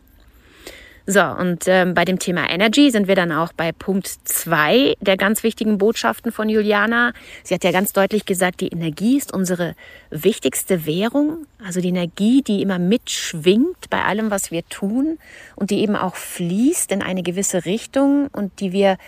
So, 1.10 1.22
und 1.22 1.64
ähm, 1.68 1.94
bei 1.94 2.04
dem 2.04 2.18
Thema 2.18 2.50
Energy 2.50 2.90
sind 2.90 3.08
wir 3.08 3.14
dann 3.14 3.32
auch 3.32 3.54
bei 3.54 3.72
Punkt 3.72 4.06
zwei 4.24 4.94
der 5.00 5.16
ganz 5.16 5.42
wichtigen 5.42 5.78
Botschaften 5.78 6.32
von 6.32 6.50
Juliana. 6.50 7.14
Sie 7.42 7.54
hat 7.54 7.64
ja 7.64 7.72
ganz 7.72 7.94
deutlich 7.94 8.26
gesagt, 8.26 8.60
die 8.60 8.68
Energie 8.68 9.16
ist 9.16 9.32
unsere 9.32 9.74
wichtigste 10.10 10.84
Währung, 10.84 11.46
also 11.64 11.80
die 11.80 11.88
Energie, 11.88 12.42
die 12.42 12.60
immer 12.60 12.78
mitschwingt 12.78 13.88
bei 13.88 14.04
allem, 14.04 14.30
was 14.30 14.50
wir 14.50 14.68
tun 14.68 15.16
und 15.56 15.70
die 15.70 15.80
eben 15.80 15.96
auch 15.96 16.14
fließt 16.14 16.92
in 16.92 17.00
eine 17.00 17.22
gewisse 17.22 17.64
Richtung 17.64 18.28
und 18.30 18.60
die 18.60 18.72
wir 18.72 18.98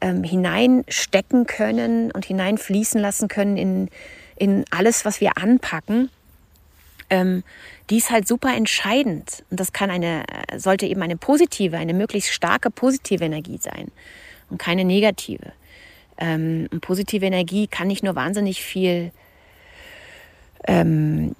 ähm, 0.00 0.24
hineinstecken 0.24 1.44
können 1.44 2.10
und 2.10 2.24
hineinfließen 2.24 2.98
lassen 2.98 3.28
können 3.28 3.58
in, 3.58 3.90
in 4.36 4.64
alles, 4.70 5.04
was 5.04 5.20
wir 5.20 5.36
anpacken. 5.36 6.08
Ähm, 7.14 7.44
die 7.90 7.98
ist 7.98 8.10
halt 8.10 8.26
super 8.26 8.54
entscheidend. 8.54 9.44
Und 9.50 9.60
das 9.60 9.72
kann 9.72 9.90
eine, 9.90 10.24
sollte 10.56 10.86
eben 10.86 11.02
eine 11.02 11.16
positive, 11.16 11.76
eine 11.76 11.94
möglichst 11.94 12.32
starke 12.32 12.70
positive 12.70 13.24
Energie 13.24 13.58
sein 13.58 13.90
und 14.50 14.58
keine 14.58 14.84
negative. 14.84 15.52
Ähm, 16.18 16.68
und 16.72 16.80
positive 16.80 17.24
Energie 17.24 17.66
kann 17.66 17.88
nicht 17.88 18.02
nur 18.02 18.14
wahnsinnig 18.14 18.62
viel 18.62 19.12
ähm, 20.66 21.34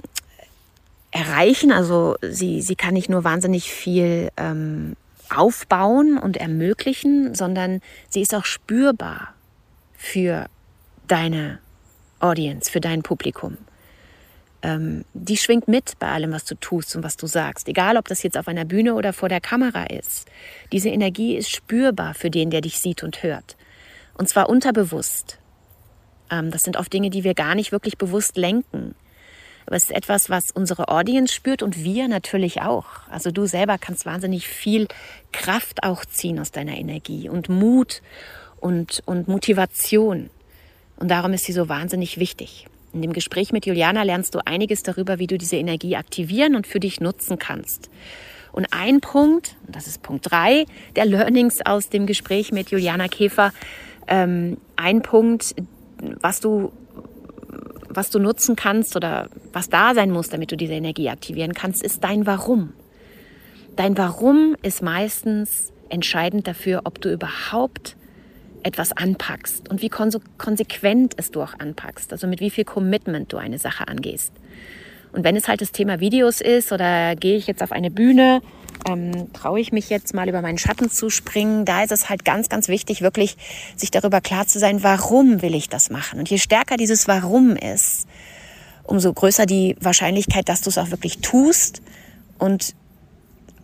erreichen, 1.11 1.73
also 1.73 2.17
sie, 2.23 2.61
sie 2.61 2.75
kann 2.75 2.95
nicht 2.95 3.09
nur 3.09 3.25
wahnsinnig 3.25 3.71
viel 3.71 4.31
ähm, 4.37 4.97
aufbauen 5.35 6.19
und 6.19 6.37
ermöglichen, 6.37 7.35
sondern 7.35 7.81
sie 8.11 8.21
ist 8.21 8.35
auch 8.35 8.45
spürbar 8.45 9.33
für 9.97 10.47
deine 11.07 11.61
Audience, 12.21 12.71
für 12.71 12.81
dein 12.81 13.03
Publikum 13.03 13.57
ähm, 14.65 15.05
die 15.13 15.37
schwingt 15.37 15.69
mit 15.69 15.99
bei 15.99 16.09
allem, 16.09 16.33
was 16.33 16.47
du 16.47 16.55
tust 16.55 16.97
und 16.97 17.03
was 17.03 17.19
du 17.19 17.27
sagst. 17.27 17.69
Egal, 17.69 17.99
ob 17.99 18.09
das 18.09 18.23
jetzt 18.23 18.39
auf 18.39 18.49
einer 18.49 18.65
Bühne 18.65 18.95
oder 18.95 19.13
vor 19.13 19.29
der 19.29 19.43
Kamera 19.43 19.85
ist. 19.85 20.27
Diese 20.73 20.89
Energie 20.89 21.37
ist 21.37 21.51
spürbar 21.51 22.15
für 22.15 22.31
den, 22.31 22.51
der 22.51 22.63
dich 22.63 22.81
sieht 22.81 23.03
und 23.03 23.23
hört. 23.23 23.57
Und 24.17 24.29
zwar 24.29 24.49
unterbewusst. 24.49 25.39
Ähm, 26.31 26.51
das 26.51 26.63
sind 26.63 26.79
oft 26.79 26.91
Dinge, 26.93 27.11
die 27.11 27.25
wir 27.25 27.35
gar 27.35 27.55
nicht 27.55 27.73
wirklich 27.73 27.99
bewusst 27.99 28.39
lenken. 28.39 28.95
Aber 29.67 29.77
es 29.77 29.85
ist 29.85 29.93
etwas, 29.93 30.31
was 30.31 30.45
unsere 30.55 30.89
Audience 30.89 31.35
spürt 31.35 31.63
und 31.63 31.85
wir 31.85 32.09
natürlich 32.09 32.63
auch. 32.63 32.87
Also 33.11 33.31
du 33.31 33.45
selber 33.45 33.77
kannst 33.77 34.07
wahnsinnig 34.07 34.49
viel 34.49 34.89
Kraft 35.33 35.83
auch 35.83 36.07
ziehen 36.07 36.41
aus 36.41 36.53
deiner 36.53 36.77
Energie 36.79 37.29
und 37.29 37.51
Mut 37.51 38.01
und, 38.61 39.03
und 39.05 39.29
Motivation. 39.29 40.31
Und 40.97 41.11
darum 41.11 41.35
ist 41.35 41.45
sie 41.45 41.53
so 41.53 41.69
wahnsinnig 41.69 42.19
wichtig. 42.19 42.67
In 42.95 43.03
dem 43.03 43.13
Gespräch 43.13 43.53
mit 43.53 43.67
Juliana 43.67 44.05
lernst 44.05 44.37
du 44.37 44.39
einiges 44.47 44.85
darüber, 44.85 45.19
wie 45.19 45.27
du 45.27 45.37
diese 45.37 45.57
Energie 45.57 45.97
aktivieren 45.97 46.55
und 46.55 46.67
für 46.67 46.79
dich 46.79 47.01
nutzen 47.01 47.41
kannst. 47.41 47.91
Und 48.53 48.69
ein 48.71 49.01
Punkt, 49.01 49.57
das 49.67 49.89
ist 49.89 50.01
Punkt 50.01 50.31
drei 50.31 50.65
der 50.95 51.05
Learnings 51.05 51.59
aus 51.67 51.89
dem 51.89 52.07
Gespräch 52.07 52.53
mit 52.53 52.71
Juliana 52.71 53.09
Käfer, 53.09 53.53
ähm, 54.07 54.59
ein 54.77 55.03
Punkt, 55.03 55.57
was 56.21 56.39
du, 56.39 56.73
was 57.89 58.11
du 58.11 58.21
nutzen 58.21 58.55
kannst 58.55 58.95
oder 58.95 59.29
was 59.53 59.69
da 59.69 59.93
sein 59.93 60.13
muss, 60.13 60.29
damit 60.29 60.53
du 60.53 60.57
diese 60.57 60.75
Energie 60.75 61.09
aktivieren 61.09 61.53
kannst, 61.53 61.83
ist 61.83 62.05
dein 62.05 62.27
Warum. 62.27 62.75
Dein 63.75 63.99
Warum 63.99 64.55
ist 64.63 64.83
meistens 64.83 65.73
entscheidend 65.89 66.47
dafür, 66.47 66.83
ob 66.85 67.01
du 67.01 67.13
überhaupt 67.13 67.97
etwas 68.65 68.93
anpackst 68.93 69.69
und 69.69 69.83
wie 69.83 69.89
konsequent 69.89 71.15
es 71.17 71.31
du 71.31 71.43
auch 71.43 71.59
anpackst, 71.59 72.13
also 72.13 72.27
mit 72.27 72.41
wie 72.41 72.51
viel 72.51 72.65
Commitment 72.65 73.33
du 73.33 73.37
eine 73.37 73.59
Sache 73.59 73.87
angehst. 73.89 74.33
Und 75.13 75.23
wenn 75.23 75.37
es 75.37 75.47
halt 75.47 75.61
das 75.61 75.71
Thema 75.71 76.01
Videos 76.01 76.41
ist 76.41 76.73
oder 76.73 77.15
gehe 77.15 77.37
ich 77.37 77.47
jetzt 77.47 77.63
auf 77.63 77.71
eine 77.71 77.91
Bühne, 77.91 78.43
ähm, 78.89 79.33
traue 79.33 79.61
ich 79.61 79.71
mich 79.71 79.89
jetzt 79.89 80.13
mal 80.13 80.29
über 80.29 80.43
meinen 80.43 80.59
Schatten 80.59 80.91
zu 80.91 81.09
springen, 81.09 81.65
da 81.65 81.85
ist 81.85 81.93
es 81.93 82.09
halt 82.09 82.25
ganz, 82.25 82.49
ganz 82.49 82.67
wichtig, 82.67 83.01
wirklich 83.01 83.37
sich 83.77 83.93
darüber 83.93 84.21
klar 84.21 84.47
zu 84.47 84.59
sein, 84.59 84.83
warum 84.83 85.41
will 85.41 85.55
ich 85.55 85.69
das 85.69 85.91
machen. 85.91 86.19
Und 86.19 86.29
je 86.31 86.39
stärker 86.39 86.77
dieses 86.77 87.07
Warum 87.07 87.55
ist, 87.55 88.09
umso 88.83 89.13
größer 89.13 89.47
die 89.47 89.77
Wahrscheinlichkeit, 89.81 90.49
dass 90.49 90.63
du 90.63 90.71
es 90.71 90.79
auch 90.79 90.91
wirklich 90.91 91.19
tust 91.19 91.81
und 92.39 92.75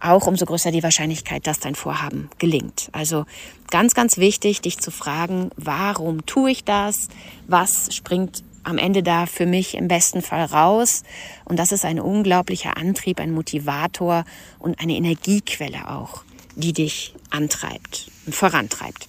auch 0.00 0.26
umso 0.26 0.46
größer 0.46 0.72
die 0.72 0.82
Wahrscheinlichkeit, 0.82 1.46
dass 1.46 1.60
dein 1.60 1.74
Vorhaben 1.74 2.30
gelingt. 2.38 2.88
Also 2.92 3.26
ganz, 3.70 3.94
ganz 3.94 4.16
wichtig, 4.16 4.60
dich 4.60 4.78
zu 4.78 4.90
fragen, 4.90 5.50
warum 5.56 6.26
tue 6.26 6.50
ich 6.50 6.64
das? 6.64 7.08
Was 7.46 7.94
springt 7.94 8.42
am 8.62 8.78
Ende 8.78 9.02
da 9.02 9.26
für 9.26 9.46
mich 9.46 9.74
im 9.74 9.88
besten 9.88 10.22
Fall 10.22 10.44
raus? 10.44 11.02
Und 11.44 11.58
das 11.58 11.72
ist 11.72 11.84
ein 11.84 12.00
unglaublicher 12.00 12.76
Antrieb, 12.76 13.20
ein 13.20 13.32
Motivator 13.32 14.24
und 14.58 14.80
eine 14.80 14.96
Energiequelle 14.96 15.88
auch, 15.88 16.24
die 16.56 16.72
dich 16.72 17.14
antreibt 17.30 18.10
und 18.26 18.34
vorantreibt. 18.34 19.06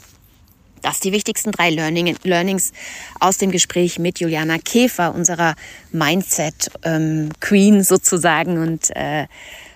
Das 0.81 0.99
die 0.99 1.11
wichtigsten 1.11 1.51
drei 1.51 1.69
Learning, 1.69 2.15
Learnings 2.23 2.71
aus 3.19 3.37
dem 3.37 3.51
Gespräch 3.51 3.99
mit 3.99 4.19
Juliana 4.19 4.57
Käfer, 4.57 5.13
unserer 5.13 5.55
Mindset 5.91 6.71
ähm, 6.83 7.29
Queen 7.39 7.83
sozusagen 7.83 8.57
und 8.57 8.95
äh, 8.95 9.27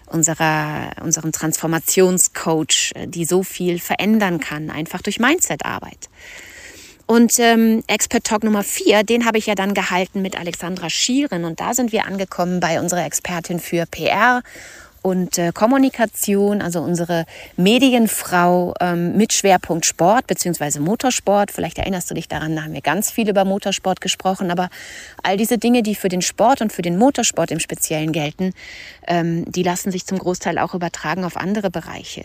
unserer, 0.07 0.91
unserem 1.03 1.31
Transformationscoach, 1.31 2.93
die 3.05 3.25
so 3.25 3.43
viel 3.43 3.79
verändern 3.79 4.39
kann, 4.39 4.69
einfach 4.69 5.01
durch 5.01 5.19
Mindset-Arbeit. 5.19 6.09
Und 7.07 7.33
ähm, 7.37 7.83
Expert 7.85 8.23
Talk 8.23 8.43
Nummer 8.43 8.63
vier, 8.63 9.03
den 9.03 9.25
habe 9.25 9.37
ich 9.37 9.45
ja 9.45 9.53
dann 9.53 9.75
gehalten 9.75 10.23
mit 10.23 10.39
Alexandra 10.39 10.89
Schieren. 10.89 11.45
Und 11.45 11.59
da 11.59 11.75
sind 11.75 11.91
wir 11.91 12.05
angekommen 12.05 12.59
bei 12.59 12.79
unserer 12.79 13.05
Expertin 13.05 13.59
für 13.59 13.85
PR 13.85 14.41
und 15.05 15.37
äh, 15.37 15.51
Kommunikation, 15.53 16.63
also 16.63 16.81
unsere 16.81 17.27
Medienfrau 17.57 18.73
ähm, 18.79 19.15
mit 19.15 19.33
Schwerpunkt 19.33 19.85
Sport 19.85 20.25
bzw. 20.25 20.79
Motorsport. 20.79 21.51
Vielleicht 21.51 21.77
erinnerst 21.77 22.09
du 22.09 22.15
dich 22.15 22.27
daran, 22.27 22.55
da 22.55 22.63
haben 22.63 22.73
wir 22.73 22.81
ganz 22.81 23.11
viel 23.11 23.29
über 23.29 23.45
Motorsport 23.45 24.01
gesprochen, 24.01 24.49
aber 24.49 24.71
all 25.21 25.37
diese 25.37 25.59
Dinge, 25.59 25.83
die 25.83 25.93
für 25.93 26.09
den 26.09 26.23
Sport 26.23 26.61
und 26.61 26.73
für 26.73 26.81
den 26.81 26.97
Motorsport 26.97 27.51
im 27.51 27.59
Speziellen 27.59 28.13
gelten, 28.13 28.53
ähm, 29.07 29.45
die 29.51 29.61
lassen 29.61 29.91
sich 29.91 30.07
zum 30.07 30.17
Großteil 30.17 30.57
auch 30.57 30.73
übertragen 30.73 31.23
auf 31.23 31.37
andere 31.37 31.69
Bereiche. 31.69 32.23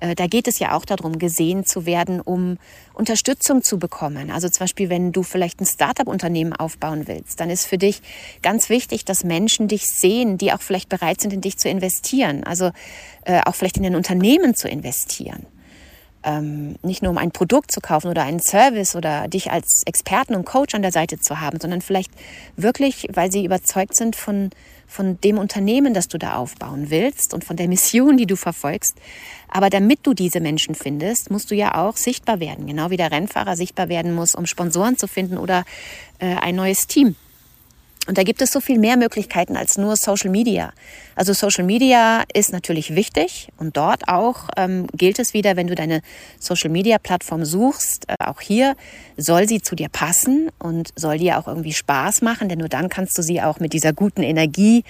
Äh, 0.00 0.14
da 0.14 0.26
geht 0.26 0.48
es 0.48 0.58
ja 0.58 0.72
auch 0.72 0.84
darum, 0.84 1.18
gesehen 1.18 1.64
zu 1.64 1.86
werden, 1.86 2.20
um 2.20 2.58
Unterstützung 2.92 3.62
zu 3.62 3.78
bekommen. 3.78 4.30
Also 4.30 4.50
zum 4.50 4.64
Beispiel, 4.64 4.90
wenn 4.90 5.12
du 5.12 5.22
vielleicht 5.22 5.60
ein 5.60 5.66
Startup-Unternehmen 5.66 6.52
aufbauen 6.52 7.06
willst, 7.06 7.40
dann 7.40 7.48
ist 7.48 7.64
für 7.64 7.78
dich 7.78 8.02
ganz 8.42 8.68
wichtig, 8.68 9.06
dass 9.06 9.24
Menschen 9.24 9.68
dich 9.68 9.86
sehen, 9.86 10.36
die 10.36 10.52
auch 10.52 10.60
vielleicht 10.60 10.90
bereit 10.90 11.22
sind, 11.22 11.32
in 11.32 11.40
dich 11.40 11.56
zu 11.56 11.70
investieren. 11.70 12.17
Also 12.44 12.70
äh, 13.24 13.40
auch 13.44 13.54
vielleicht 13.54 13.76
in 13.76 13.86
ein 13.86 13.96
Unternehmen 13.96 14.54
zu 14.54 14.68
investieren. 14.68 15.46
Ähm, 16.24 16.76
nicht 16.82 17.02
nur 17.02 17.12
um 17.12 17.18
ein 17.18 17.30
Produkt 17.30 17.70
zu 17.70 17.80
kaufen 17.80 18.08
oder 18.08 18.22
einen 18.22 18.40
Service 18.40 18.96
oder 18.96 19.28
dich 19.28 19.50
als 19.50 19.82
Experten 19.86 20.34
und 20.34 20.44
Coach 20.44 20.74
an 20.74 20.82
der 20.82 20.92
Seite 20.92 21.18
zu 21.20 21.40
haben, 21.40 21.60
sondern 21.60 21.80
vielleicht 21.80 22.10
wirklich, 22.56 23.06
weil 23.12 23.30
sie 23.30 23.44
überzeugt 23.44 23.96
sind 23.96 24.16
von 24.16 24.50
von 24.88 25.20
dem 25.20 25.38
Unternehmen, 25.38 25.92
das 25.92 26.08
du 26.08 26.18
da 26.18 26.36
aufbauen 26.36 26.86
willst 26.88 27.34
und 27.34 27.44
von 27.44 27.56
der 27.56 27.68
Mission, 27.68 28.16
die 28.16 28.26
du 28.26 28.36
verfolgst. 28.36 28.96
Aber 29.48 29.70
damit 29.70 30.00
du 30.02 30.14
diese 30.14 30.40
Menschen 30.40 30.74
findest, 30.74 31.30
musst 31.30 31.50
du 31.50 31.54
ja 31.54 31.74
auch 31.74 31.96
sichtbar 31.96 32.40
werden, 32.40 32.66
genau 32.66 32.90
wie 32.90 32.96
der 32.96 33.12
Rennfahrer 33.12 33.54
sichtbar 33.54 33.88
werden 33.90 34.14
muss, 34.14 34.34
um 34.34 34.46
Sponsoren 34.46 34.96
zu 34.96 35.06
finden 35.06 35.36
oder 35.36 35.64
äh, 36.18 36.34
ein 36.36 36.56
neues 36.56 36.86
Team. 36.86 37.16
Und 38.08 38.16
da 38.16 38.22
gibt 38.22 38.40
es 38.40 38.50
so 38.50 38.60
viel 38.60 38.78
mehr 38.78 38.96
Möglichkeiten 38.96 39.54
als 39.54 39.76
nur 39.76 39.94
Social 39.96 40.30
Media. 40.30 40.72
Also 41.14 41.34
Social 41.34 41.64
Media 41.64 42.24
ist 42.32 42.52
natürlich 42.52 42.94
wichtig 42.94 43.48
und 43.58 43.76
dort 43.76 44.08
auch 44.08 44.48
ähm, 44.56 44.86
gilt 44.94 45.18
es 45.18 45.34
wieder, 45.34 45.56
wenn 45.56 45.66
du 45.66 45.74
deine 45.74 46.00
Social 46.40 46.70
Media 46.70 46.96
Plattform 46.96 47.44
suchst, 47.44 48.08
äh, 48.08 48.14
auch 48.24 48.40
hier 48.40 48.76
soll 49.18 49.46
sie 49.46 49.60
zu 49.60 49.76
dir 49.76 49.90
passen 49.90 50.48
und 50.58 50.88
soll 50.96 51.18
dir 51.18 51.38
auch 51.38 51.46
irgendwie 51.48 51.74
Spaß 51.74 52.22
machen, 52.22 52.48
denn 52.48 52.60
nur 52.60 52.70
dann 52.70 52.88
kannst 52.88 53.18
du 53.18 53.22
sie 53.22 53.42
auch 53.42 53.60
mit 53.60 53.74
dieser 53.74 53.92
guten 53.92 54.22
Energie 54.22 54.84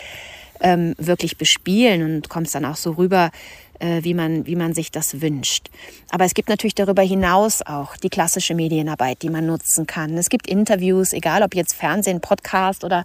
ähm, 0.60 0.94
wirklich 0.96 1.38
bespielen 1.38 2.04
und 2.04 2.28
kommst 2.28 2.54
dann 2.54 2.64
auch 2.64 2.76
so 2.76 2.92
rüber, 2.92 3.32
äh, 3.78 4.02
wie, 4.02 4.14
man, 4.14 4.46
wie 4.46 4.56
man 4.56 4.74
sich 4.74 4.90
das 4.90 5.20
wünscht. 5.20 5.68
Aber 6.10 6.24
es 6.24 6.34
gibt 6.34 6.48
natürlich 6.48 6.74
darüber 6.74 7.02
hinaus 7.02 7.62
auch 7.62 7.96
die 7.96 8.08
klassische 8.08 8.54
Medienarbeit, 8.54 9.22
die 9.22 9.30
man 9.30 9.46
nutzen 9.46 9.86
kann. 9.86 10.16
Es 10.16 10.28
gibt 10.28 10.46
Interviews, 10.46 11.12
egal 11.12 11.42
ob 11.42 11.54
jetzt 11.54 11.74
Fernsehen, 11.74 12.20
Podcast 12.20 12.84
oder 12.84 13.04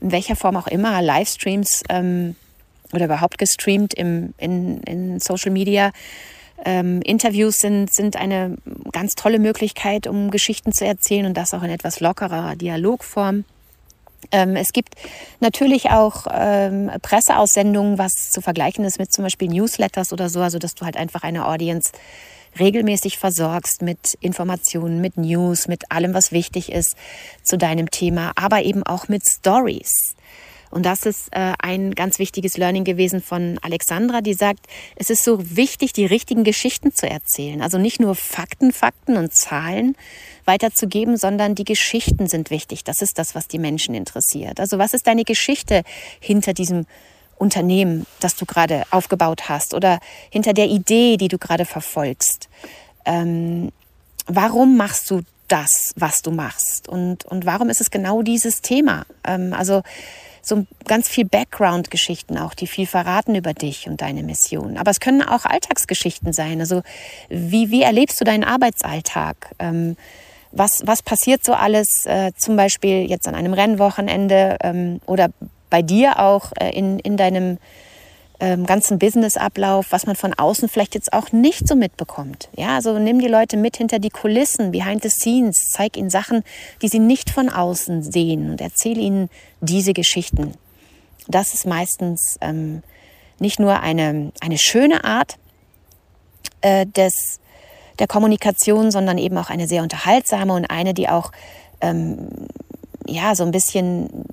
in 0.00 0.12
welcher 0.12 0.36
Form 0.36 0.56
auch 0.56 0.66
immer, 0.66 1.00
Livestreams 1.02 1.82
ähm, 1.88 2.36
oder 2.92 3.04
überhaupt 3.06 3.38
gestreamt 3.38 3.94
im, 3.94 4.34
in, 4.38 4.82
in 4.82 5.20
Social 5.20 5.50
Media. 5.50 5.92
Ähm, 6.64 7.00
Interviews 7.02 7.56
sind, 7.56 7.92
sind 7.92 8.16
eine 8.16 8.56
ganz 8.92 9.14
tolle 9.14 9.38
Möglichkeit, 9.38 10.06
um 10.06 10.30
Geschichten 10.30 10.72
zu 10.72 10.84
erzählen 10.84 11.26
und 11.26 11.36
das 11.36 11.54
auch 11.54 11.62
in 11.62 11.70
etwas 11.70 12.00
lockerer 12.00 12.56
Dialogform. 12.56 13.44
Ähm, 14.32 14.56
es 14.56 14.72
gibt 14.72 14.94
natürlich 15.40 15.90
auch 15.90 16.26
ähm, 16.30 16.90
Presseaussendungen, 17.02 17.98
was 17.98 18.30
zu 18.30 18.40
vergleichen 18.40 18.84
ist 18.84 18.98
mit 18.98 19.12
zum 19.12 19.24
Beispiel 19.24 19.48
Newsletters 19.48 20.12
oder 20.12 20.28
so, 20.28 20.40
also 20.40 20.58
dass 20.58 20.74
du 20.74 20.84
halt 20.84 20.96
einfach 20.96 21.22
eine 21.22 21.46
Audience 21.46 21.92
regelmäßig 22.58 23.18
versorgst 23.18 23.82
mit 23.82 24.14
Informationen, 24.20 25.00
mit 25.00 25.16
News, 25.16 25.68
mit 25.68 25.90
allem, 25.90 26.14
was 26.14 26.32
wichtig 26.32 26.72
ist 26.72 26.96
zu 27.44 27.56
deinem 27.56 27.90
Thema, 27.90 28.32
aber 28.34 28.62
eben 28.62 28.82
auch 28.82 29.08
mit 29.08 29.22
Stories. 29.26 29.90
Und 30.70 30.86
das 30.86 31.04
ist 31.04 31.28
äh, 31.32 31.52
ein 31.58 31.94
ganz 31.94 32.18
wichtiges 32.18 32.56
Learning 32.56 32.84
gewesen 32.84 33.20
von 33.20 33.58
Alexandra, 33.60 34.20
die 34.20 34.34
sagt, 34.34 34.66
es 34.94 35.10
ist 35.10 35.24
so 35.24 35.56
wichtig, 35.56 35.92
die 35.92 36.06
richtigen 36.06 36.44
Geschichten 36.44 36.94
zu 36.94 37.10
erzählen. 37.10 37.60
Also 37.60 37.76
nicht 37.78 37.98
nur 38.00 38.14
Fakten, 38.14 38.72
Fakten 38.72 39.16
und 39.16 39.34
Zahlen 39.34 39.96
weiterzugeben, 40.44 41.16
sondern 41.16 41.56
die 41.56 41.64
Geschichten 41.64 42.28
sind 42.28 42.50
wichtig. 42.50 42.84
Das 42.84 43.02
ist 43.02 43.18
das, 43.18 43.34
was 43.34 43.48
die 43.48 43.58
Menschen 43.58 43.94
interessiert. 43.94 44.60
Also 44.60 44.78
was 44.78 44.94
ist 44.94 45.06
deine 45.06 45.24
Geschichte 45.24 45.82
hinter 46.20 46.54
diesem 46.54 46.86
Unternehmen, 47.36 48.06
das 48.20 48.36
du 48.36 48.46
gerade 48.46 48.84
aufgebaut 48.90 49.48
hast 49.48 49.74
oder 49.74 49.98
hinter 50.30 50.52
der 50.52 50.66
Idee, 50.66 51.16
die 51.16 51.28
du 51.28 51.38
gerade 51.38 51.64
verfolgst? 51.64 52.48
Ähm, 53.04 53.72
warum 54.26 54.76
machst 54.76 55.10
du 55.10 55.22
das, 55.48 55.92
was 55.96 56.22
du 56.22 56.30
machst? 56.30 56.88
Und, 56.88 57.24
und 57.24 57.44
warum 57.44 57.70
ist 57.70 57.80
es 57.80 57.90
genau 57.90 58.22
dieses 58.22 58.62
Thema? 58.62 59.04
Ähm, 59.24 59.52
also 59.52 59.82
so 60.42 60.66
ganz 60.86 61.08
viel 61.08 61.24
Background-Geschichten 61.24 62.38
auch, 62.38 62.54
die 62.54 62.66
viel 62.66 62.86
verraten 62.86 63.34
über 63.34 63.52
dich 63.54 63.88
und 63.88 64.00
deine 64.00 64.22
Mission. 64.22 64.76
Aber 64.76 64.90
es 64.90 65.00
können 65.00 65.22
auch 65.22 65.44
Alltagsgeschichten 65.44 66.32
sein. 66.32 66.60
Also 66.60 66.82
wie, 67.28 67.70
wie 67.70 67.82
erlebst 67.82 68.20
du 68.20 68.24
deinen 68.24 68.44
Arbeitsalltag? 68.44 69.54
Ähm, 69.58 69.96
was, 70.52 70.82
was 70.84 71.02
passiert 71.02 71.44
so 71.44 71.52
alles, 71.52 72.06
äh, 72.06 72.32
zum 72.36 72.56
Beispiel 72.56 73.08
jetzt 73.08 73.28
an 73.28 73.34
einem 73.34 73.52
Rennwochenende 73.52 74.56
ähm, 74.62 75.00
oder 75.06 75.28
bei 75.68 75.82
dir 75.82 76.18
auch 76.18 76.52
äh, 76.58 76.70
in, 76.70 76.98
in 76.98 77.16
deinem 77.16 77.58
ähm, 78.40 78.64
ganzen 78.64 78.98
Businessablauf, 78.98 79.86
was 79.90 80.06
man 80.06 80.16
von 80.16 80.34
außen 80.34 80.68
vielleicht 80.68 80.94
jetzt 80.94 81.12
auch 81.12 81.30
nicht 81.30 81.68
so 81.68 81.76
mitbekommt. 81.76 82.48
Ja, 82.56 82.74
also 82.76 82.98
nimm 82.98 83.18
die 83.20 83.28
Leute 83.28 83.56
mit 83.56 83.76
hinter 83.76 83.98
die 83.98 84.10
Kulissen, 84.10 84.72
behind 84.72 85.02
the 85.02 85.10
scenes, 85.10 85.68
zeig 85.70 85.96
ihnen 85.96 86.10
Sachen, 86.10 86.42
die 86.80 86.88
sie 86.88 86.98
nicht 86.98 87.30
von 87.30 87.50
außen 87.50 88.02
sehen 88.02 88.50
und 88.50 88.60
erzähl 88.60 88.98
ihnen 88.98 89.28
diese 89.60 89.92
Geschichten. 89.92 90.54
Das 91.28 91.54
ist 91.54 91.66
meistens 91.66 92.38
ähm, 92.40 92.82
nicht 93.38 93.60
nur 93.60 93.80
eine, 93.80 94.32
eine 94.40 94.58
schöne 94.58 95.04
Art 95.04 95.36
äh, 96.62 96.86
des, 96.86 97.40
der 97.98 98.06
Kommunikation, 98.06 98.90
sondern 98.90 99.18
eben 99.18 99.36
auch 99.36 99.50
eine 99.50 99.68
sehr 99.68 99.82
unterhaltsame 99.82 100.54
und 100.54 100.66
eine, 100.70 100.94
die 100.94 101.08
auch 101.08 101.30
ähm, 101.82 102.28
ja 103.06 103.34
so 103.34 103.44
ein 103.44 103.50
bisschen 103.50 104.24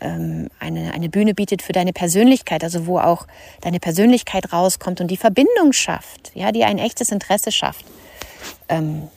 ähm, 0.00 0.48
eine, 0.58 0.92
eine 0.94 1.08
Bühne 1.08 1.34
bietet 1.34 1.62
für 1.62 1.72
deine 1.72 1.92
Persönlichkeit, 1.92 2.64
also 2.64 2.86
wo 2.86 2.98
auch 2.98 3.26
deine 3.60 3.80
Persönlichkeit 3.80 4.52
rauskommt 4.52 5.00
und 5.00 5.10
die 5.10 5.16
Verbindung 5.16 5.72
schafft, 5.72 6.32
ja, 6.34 6.52
die 6.52 6.64
ein 6.64 6.78
echtes 6.78 7.10
Interesse 7.10 7.52
schafft 7.52 7.84
ähm, 8.68 9.08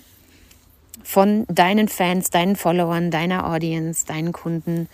von 1.04 1.46
deinen 1.48 1.88
Fans, 1.88 2.30
deinen 2.30 2.56
Followern, 2.56 3.12
deiner 3.12 3.50
Audience, 3.52 4.06
deinen 4.06 4.32
Kunden 4.32 4.88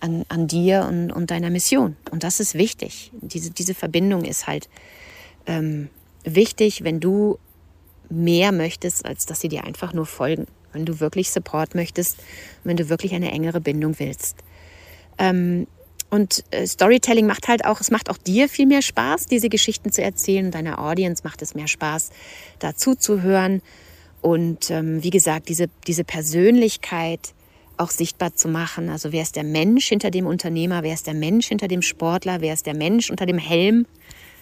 an, 0.00 0.24
an 0.28 0.46
dir 0.46 0.86
und, 0.88 1.12
und 1.12 1.30
deiner 1.30 1.50
Mission. 1.50 1.96
Und 2.10 2.24
das 2.24 2.40
ist 2.40 2.54
wichtig. 2.54 3.10
Diese, 3.20 3.50
diese 3.50 3.74
Verbindung 3.74 4.24
ist 4.24 4.46
halt 4.46 4.68
ähm, 5.46 5.88
wichtig, 6.24 6.82
wenn 6.84 7.00
du 7.00 7.38
mehr 8.08 8.52
möchtest, 8.52 9.04
als 9.04 9.26
dass 9.26 9.40
sie 9.40 9.48
dir 9.48 9.64
einfach 9.64 9.92
nur 9.92 10.06
folgen. 10.06 10.46
Wenn 10.72 10.84
du 10.84 11.00
wirklich 11.00 11.30
Support 11.30 11.74
möchtest, 11.74 12.16
wenn 12.64 12.76
du 12.76 12.88
wirklich 12.88 13.14
eine 13.14 13.30
engere 13.30 13.60
Bindung 13.60 13.98
willst. 13.98 14.36
Ähm, 15.20 15.68
und 16.10 16.42
äh, 16.50 16.66
Storytelling 16.66 17.26
macht 17.26 17.46
halt 17.46 17.64
auch, 17.64 17.80
es 17.80 17.92
macht 17.92 18.10
auch 18.10 18.18
dir 18.18 18.48
viel 18.48 18.66
mehr 18.66 18.82
Spaß, 18.82 19.26
diese 19.26 19.48
Geschichten 19.48 19.92
zu 19.92 20.02
erzählen. 20.02 20.50
Deiner 20.50 20.80
Audience 20.80 21.22
macht 21.22 21.40
es 21.40 21.54
mehr 21.54 21.68
Spaß, 21.68 22.10
dazu 22.58 22.96
zu 22.96 23.22
hören. 23.22 23.62
Und 24.20 24.70
ähm, 24.70 25.04
wie 25.04 25.10
gesagt, 25.10 25.48
diese, 25.48 25.68
diese 25.86 26.02
Persönlichkeit 26.02 27.32
auch 27.76 27.90
sichtbar 27.90 28.34
zu 28.34 28.48
machen. 28.48 28.90
Also 28.90 29.12
wer 29.12 29.22
ist 29.22 29.36
der 29.36 29.44
Mensch 29.44 29.86
hinter 29.86 30.10
dem 30.10 30.26
Unternehmer? 30.26 30.82
Wer 30.82 30.94
ist 30.94 31.06
der 31.06 31.14
Mensch 31.14 31.46
hinter 31.46 31.68
dem 31.68 31.80
Sportler? 31.80 32.40
Wer 32.40 32.52
ist 32.52 32.66
der 32.66 32.74
Mensch 32.74 33.08
unter 33.10 33.24
dem 33.24 33.38
Helm? 33.38 33.86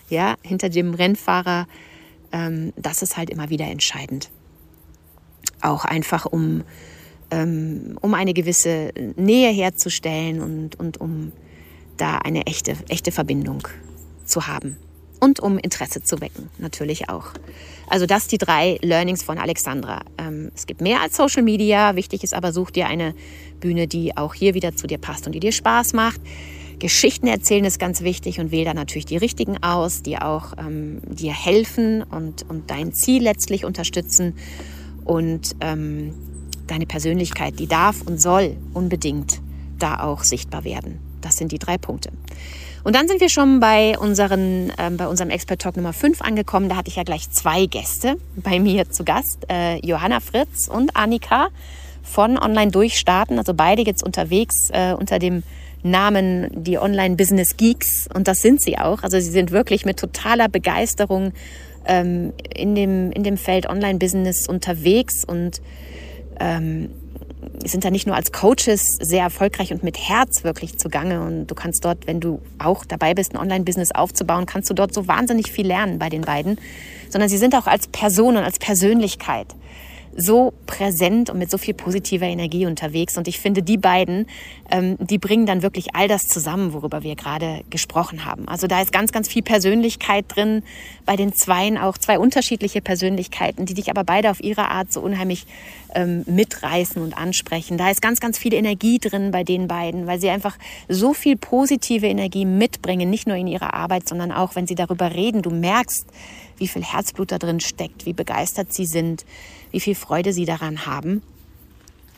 Ja, 0.09 0.37
hinter 0.43 0.71
dem 0.71 0.95
Rennfahrer? 0.95 1.69
Ähm, 2.33 2.73
das 2.77 3.03
ist 3.03 3.17
halt 3.17 3.31
immer 3.31 3.51
wieder 3.51 3.67
entscheidend. 3.67 4.31
Auch 5.61 5.85
einfach 5.85 6.25
um 6.25 6.65
ähm, 7.31 7.99
um 8.01 8.15
eine 8.15 8.35
gewisse 8.35 8.93
Nähe 9.17 9.51
herzustellen 9.51 10.41
und, 10.41 10.79
und 10.79 11.01
um 11.01 11.33
da 11.97 12.19
eine 12.19 12.47
echte, 12.47 12.77
echte 12.89 13.13
Verbindung 13.13 13.67
zu 14.25 14.47
haben. 14.47 14.77
Und 15.21 15.41
um 15.41 15.59
Interesse 15.59 16.03
zu 16.03 16.21
wecken, 16.21 16.49
natürlich 16.59 17.09
auch. 17.09 17.33
Also 17.89 18.07
das 18.07 18.29
die 18.29 18.39
drei 18.39 18.79
Learnings 18.83 19.25
von 19.25 19.39
Alexandra. 19.39 20.03
Ähm, 20.17 20.53
es 20.55 20.67
gibt 20.67 20.81
mehr 20.81 21.01
als 21.01 21.17
Social 21.17 21.43
Media. 21.43 21.97
Wichtig 21.97 22.23
ist 22.23 22.35
aber, 22.35 22.53
such 22.53 22.71
dir 22.71 22.87
eine 22.87 23.15
Bühne, 23.59 23.89
die 23.89 24.17
auch 24.17 24.35
hier 24.35 24.55
wieder 24.55 24.77
zu 24.77 24.87
dir 24.87 24.99
passt 24.99 25.27
und 25.27 25.33
die 25.33 25.41
dir 25.41 25.51
Spaß 25.51 25.93
macht. 25.93 26.21
Geschichten 26.79 27.27
erzählen 27.27 27.65
ist 27.65 27.81
ganz 27.81 28.03
wichtig 28.03 28.39
und 28.39 28.53
wähle 28.53 28.67
da 28.67 28.75
natürlich 28.75 29.07
die 29.07 29.17
richtigen 29.17 29.61
aus, 29.63 30.03
die 30.03 30.19
auch 30.19 30.53
ähm, 30.57 31.01
dir 31.09 31.33
helfen 31.33 32.05
und, 32.05 32.49
und 32.49 32.71
dein 32.71 32.93
Ziel 32.93 33.25
letztlich 33.25 33.65
unterstützen. 33.65 34.35
Und 35.05 35.57
ähm, 35.61 36.15
deine 36.69 36.87
Persönlichkeit, 36.87 37.59
die 37.59 37.67
darf 37.67 38.03
und 38.03 38.21
soll 38.21 38.57
unbedingt 38.75 39.41
da 39.79 40.01
auch 40.01 40.25
sichtbar 40.25 40.65
werden. 40.65 41.01
Das 41.21 41.37
sind 41.37 41.53
die 41.53 41.59
drei 41.59 41.79
Punkte. 41.79 42.11
Und 42.85 42.95
dann 42.95 43.09
sind 43.09 43.21
wir 43.21 43.29
schon 43.29 43.61
bei, 43.61 43.99
unseren, 43.99 44.71
äh, 44.71 44.91
bei 44.97 45.09
unserem 45.09 45.31
Expert 45.31 45.61
Talk 45.61 45.77
Nummer 45.77 45.93
5 45.93 46.23
angekommen. 46.23 46.69
Da 46.69 46.77
hatte 46.77 46.89
ich 46.89 46.97
ja 46.97 47.03
gleich 47.03 47.31
zwei 47.31 47.67
Gäste 47.67 48.17
bei 48.37 48.61
mir 48.61 48.91
zu 48.91 49.05
Gast, 49.05 49.47
äh, 49.51 49.85
Johanna 49.85 50.21
Fritz 50.21 50.69
und 50.69 50.97
Annika 50.97 51.49
von 52.03 52.39
Online 52.39 52.71
Durchstarten. 52.71 53.39
Also 53.39 53.53
beide 53.55 53.83
jetzt 53.83 54.03
unterwegs 54.03 54.71
äh, 54.73 54.95
unter 54.95 55.19
dem 55.19 55.43
Namen 55.83 56.49
die 56.55 56.79
Online 56.79 57.17
Business 57.17 57.57
Geeks. 57.57 58.09
Und 58.15 58.29
das 58.29 58.39
sind 58.39 58.63
sie 58.63 58.79
auch. 58.79 59.03
Also 59.03 59.19
sie 59.19 59.31
sind 59.31 59.51
wirklich 59.51 59.85
mit 59.85 59.99
totaler 59.99 60.49
Begeisterung 60.49 61.33
ähm, 61.85 62.33
in, 62.55 62.75
dem, 62.75 63.13
in 63.13 63.25
dem 63.25 63.37
Feld 63.37 63.69
Online 63.69 63.99
Business 63.99 64.49
unterwegs 64.49 65.25
und 65.25 65.61
ähm, 66.41 66.91
sind 67.65 67.85
da 67.85 67.91
nicht 67.91 68.07
nur 68.07 68.17
als 68.17 68.33
Coaches 68.33 68.99
sehr 69.01 69.23
erfolgreich 69.23 69.73
und 69.73 69.83
mit 69.83 69.99
Herz 69.99 70.45
wirklich 70.45 70.79
zugange. 70.79 71.21
Und 71.21 71.47
du 71.47 71.55
kannst 71.55 71.85
dort, 71.85 72.07
wenn 72.07 72.21
du 72.21 72.41
auch 72.59 72.85
dabei 72.85 73.15
bist, 73.15 73.35
ein 73.35 73.39
Online-Business 73.39 73.93
aufzubauen, 73.93 74.47
kannst 74.47 74.71
du 74.71 74.75
dort 74.75 74.95
so 74.95 75.09
wahnsinnig 75.09 75.51
viel 75.51 75.67
lernen 75.67 75.99
bei 75.99 76.09
den 76.09 76.23
beiden. 76.23 76.59
Sondern 77.09 77.29
sie 77.29 77.39
sind 77.39 77.55
auch 77.55 77.67
als 77.67 77.87
Person 77.89 78.37
und 78.37 78.45
als 78.45 78.59
Persönlichkeit 78.59 79.55
so 80.21 80.53
präsent 80.67 81.31
und 81.31 81.39
mit 81.39 81.49
so 81.49 81.59
viel 81.59 81.75
positiver 81.75 82.27
Energie 82.27 82.67
unterwegs. 82.67 83.17
Und 83.17 83.29
ich 83.29 83.39
finde, 83.39 83.63
die 83.63 83.77
beiden, 83.77 84.27
ähm, 84.69 84.97
die 84.99 85.19
bringen 85.19 85.47
dann 85.47 85.63
wirklich 85.63 85.95
all 85.95 86.09
das 86.09 86.27
zusammen, 86.27 86.73
worüber 86.73 87.05
wir 87.05 87.15
gerade 87.15 87.63
gesprochen 87.71 88.25
haben. 88.25 88.49
Also 88.49 88.67
da 88.67 88.83
ist 88.83 88.93
ganz, 88.93 89.13
ganz 89.13 89.29
viel 89.29 89.43
Persönlichkeit 89.43 90.25
drin. 90.29 90.65
Bei 91.07 91.15
den 91.15 91.33
Zweien 91.35 91.79
auch 91.79 91.97
zwei 91.97 92.19
unterschiedliche 92.19 92.81
Persönlichkeiten, 92.81 93.65
die 93.65 93.75
dich 93.75 93.91
aber 93.91 94.03
beide 94.03 94.31
auf 94.31 94.43
ihre 94.43 94.69
Art 94.69 94.93
so 94.93 95.01
unheimlich 95.01 95.47
ähm, 95.95 96.25
mitreißen 96.27 97.01
und 97.01 97.17
ansprechen. 97.17 97.79
Da 97.79 97.89
ist 97.89 98.03
ganz, 98.03 98.19
ganz 98.19 98.39
viel 98.39 98.55
Energie 98.55 98.99
drin 98.99 99.31
bei 99.31 99.45
den 99.45 99.69
beiden, 99.69 100.09
weil 100.09 100.21
sie 100.21 100.31
einfach 100.31 100.59
so 100.89 101.15
viel 101.15 101.37
positive 101.37 102.09
Energie 102.09 102.45
mitbringen, 102.45 103.09
nicht 103.09 103.29
nur 103.29 103.37
in 103.37 103.47
ihrer 103.47 103.73
Arbeit, 103.73 104.09
sondern 104.09 104.33
auch, 104.33 104.57
wenn 104.57 104.67
sie 104.67 104.75
darüber 104.75 105.15
reden. 105.15 105.43
Du 105.43 105.51
merkst, 105.51 106.07
wie 106.59 106.69
viel 106.69 106.83
Herzblut 106.83 107.33
da 107.33 107.39
drin 107.39 107.61
steckt, 107.61 108.07
wie 108.07 108.13
begeistert 108.13 108.73
sie 108.73 108.87
sind 108.87 109.25
wie 109.71 109.81
viel 109.81 109.95
Freude 109.95 110.33
sie 110.33 110.45
daran 110.45 110.87
haben. 110.87 111.23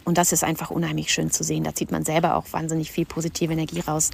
Und 0.04 0.18
das 0.18 0.32
ist 0.32 0.44
einfach 0.44 0.70
unheimlich 0.70 1.12
schön 1.12 1.30
zu 1.30 1.44
sehen. 1.44 1.64
Da 1.64 1.74
zieht 1.74 1.92
man 1.92 2.04
selber 2.04 2.36
auch 2.36 2.46
wahnsinnig 2.52 2.90
viel 2.90 3.04
positive 3.04 3.52
Energie 3.52 3.80
raus. 3.80 4.10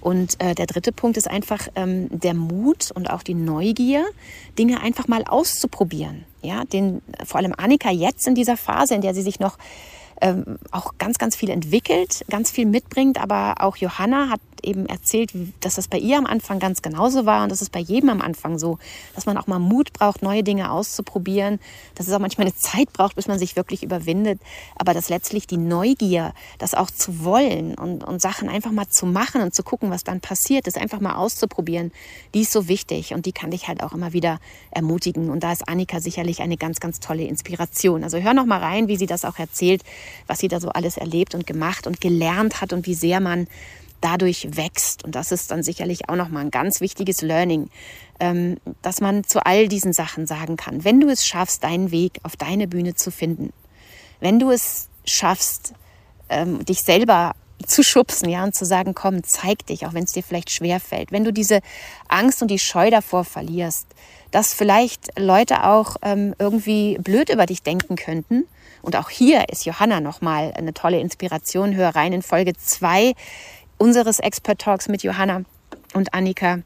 Und 0.00 0.40
äh, 0.40 0.54
der 0.54 0.66
dritte 0.66 0.92
Punkt 0.92 1.16
ist 1.16 1.28
einfach 1.28 1.66
ähm, 1.76 2.08
der 2.10 2.34
Mut 2.34 2.90
und 2.90 3.08
auch 3.08 3.22
die 3.22 3.34
Neugier, 3.34 4.04
Dinge 4.58 4.82
einfach 4.82 5.08
mal 5.08 5.24
auszuprobieren. 5.24 6.24
Ja, 6.42 6.64
den 6.64 7.00
vor 7.24 7.40
allem 7.40 7.54
Annika 7.56 7.90
jetzt 7.90 8.26
in 8.26 8.34
dieser 8.34 8.58
Phase, 8.58 8.94
in 8.94 9.00
der 9.00 9.14
sie 9.14 9.22
sich 9.22 9.40
noch 9.40 9.56
ähm, 10.20 10.58
auch 10.70 10.92
ganz, 10.98 11.16
ganz 11.16 11.36
viel 11.36 11.48
entwickelt, 11.48 12.24
ganz 12.28 12.50
viel 12.50 12.66
mitbringt. 12.66 13.18
Aber 13.18 13.54
auch 13.60 13.78
Johanna 13.78 14.28
hat 14.28 14.40
eben 14.64 14.86
erzählt, 14.86 15.30
dass 15.60 15.76
das 15.76 15.88
bei 15.88 15.98
ihr 15.98 16.18
am 16.18 16.26
Anfang 16.26 16.58
ganz 16.58 16.82
genauso 16.82 17.26
war 17.26 17.44
und 17.44 17.52
das 17.52 17.62
ist 17.62 17.70
bei 17.70 17.80
jedem 17.80 18.10
am 18.10 18.20
Anfang 18.20 18.58
so, 18.58 18.78
dass 19.14 19.26
man 19.26 19.36
auch 19.36 19.46
mal 19.46 19.58
Mut 19.58 19.92
braucht, 19.92 20.22
neue 20.22 20.42
Dinge 20.42 20.70
auszuprobieren, 20.70 21.60
dass 21.94 22.08
es 22.08 22.12
auch 22.12 22.18
manchmal 22.18 22.46
eine 22.46 22.56
Zeit 22.56 22.92
braucht, 22.92 23.16
bis 23.16 23.28
man 23.28 23.38
sich 23.38 23.56
wirklich 23.56 23.82
überwindet, 23.82 24.40
aber 24.76 24.94
dass 24.94 25.08
letztlich 25.08 25.46
die 25.46 25.56
Neugier, 25.56 26.32
das 26.58 26.74
auch 26.74 26.90
zu 26.90 27.24
wollen 27.24 27.74
und, 27.74 28.04
und 28.04 28.20
Sachen 28.20 28.48
einfach 28.48 28.72
mal 28.72 28.88
zu 28.88 29.06
machen 29.06 29.42
und 29.42 29.54
zu 29.54 29.62
gucken, 29.62 29.90
was 29.90 30.04
dann 30.04 30.20
passiert, 30.20 30.66
das 30.66 30.76
einfach 30.76 31.00
mal 31.00 31.16
auszuprobieren, 31.16 31.92
die 32.34 32.42
ist 32.42 32.52
so 32.52 32.68
wichtig 32.68 33.14
und 33.14 33.26
die 33.26 33.32
kann 33.32 33.50
dich 33.50 33.68
halt 33.68 33.82
auch 33.82 33.92
immer 33.92 34.12
wieder 34.12 34.40
ermutigen 34.70 35.30
und 35.30 35.44
da 35.44 35.52
ist 35.52 35.68
Annika 35.68 36.00
sicherlich 36.00 36.40
eine 36.40 36.56
ganz, 36.56 36.80
ganz 36.80 37.00
tolle 37.00 37.24
Inspiration. 37.24 38.04
Also 38.04 38.18
hör 38.18 38.34
noch 38.34 38.46
mal 38.46 38.60
rein, 38.60 38.88
wie 38.88 38.96
sie 38.96 39.06
das 39.06 39.24
auch 39.24 39.38
erzählt, 39.38 39.82
was 40.26 40.38
sie 40.38 40.48
da 40.48 40.60
so 40.60 40.68
alles 40.70 40.96
erlebt 40.96 41.34
und 41.34 41.46
gemacht 41.46 41.86
und 41.86 42.00
gelernt 42.00 42.60
hat 42.60 42.72
und 42.72 42.86
wie 42.86 42.94
sehr 42.94 43.20
man 43.20 43.46
dadurch 44.04 44.48
wächst. 44.56 45.04
Und 45.04 45.14
das 45.14 45.32
ist 45.32 45.50
dann 45.50 45.62
sicherlich 45.62 46.08
auch 46.08 46.16
nochmal 46.16 46.44
ein 46.44 46.50
ganz 46.50 46.80
wichtiges 46.80 47.22
Learning, 47.22 47.70
ähm, 48.20 48.58
dass 48.82 49.00
man 49.00 49.24
zu 49.24 49.44
all 49.44 49.68
diesen 49.68 49.92
Sachen 49.92 50.26
sagen 50.26 50.56
kann, 50.56 50.84
wenn 50.84 51.00
du 51.00 51.08
es 51.08 51.26
schaffst, 51.26 51.64
deinen 51.64 51.90
Weg 51.90 52.20
auf 52.22 52.36
deine 52.36 52.68
Bühne 52.68 52.94
zu 52.94 53.10
finden, 53.10 53.52
wenn 54.20 54.38
du 54.38 54.50
es 54.50 54.88
schaffst, 55.06 55.72
ähm, 56.28 56.64
dich 56.64 56.82
selber 56.82 57.32
zu 57.66 57.82
schubsen, 57.82 58.28
ja, 58.28 58.44
und 58.44 58.54
zu 58.54 58.66
sagen, 58.66 58.94
komm, 58.94 59.22
zeig 59.24 59.66
dich, 59.66 59.86
auch 59.86 59.94
wenn 59.94 60.04
es 60.04 60.12
dir 60.12 60.22
vielleicht 60.22 60.50
schwer 60.50 60.80
fällt. 60.80 61.10
Wenn 61.10 61.24
du 61.24 61.32
diese 61.32 61.60
Angst 62.08 62.42
und 62.42 62.50
die 62.50 62.58
Scheu 62.58 62.90
davor 62.90 63.24
verlierst, 63.24 63.86
dass 64.32 64.52
vielleicht 64.52 65.18
Leute 65.18 65.64
auch 65.64 65.96
ähm, 66.02 66.34
irgendwie 66.38 66.98
blöd 66.98 67.30
über 67.30 67.46
dich 67.46 67.62
denken 67.62 67.96
könnten, 67.96 68.44
und 68.84 68.96
auch 68.96 69.08
hier 69.08 69.48
ist 69.48 69.64
Johanna 69.64 70.00
nochmal 70.00 70.52
eine 70.54 70.74
tolle 70.74 71.00
Inspiration. 71.00 71.74
Hör 71.74 71.96
rein 71.96 72.12
in 72.12 72.20
Folge 72.20 72.52
2 72.52 73.14
unseres 73.78 74.18
Expert 74.18 74.60
Talks 74.60 74.88
mit 74.88 75.02
Johanna 75.02 75.42
und 75.94 76.14
Annika. 76.14 76.60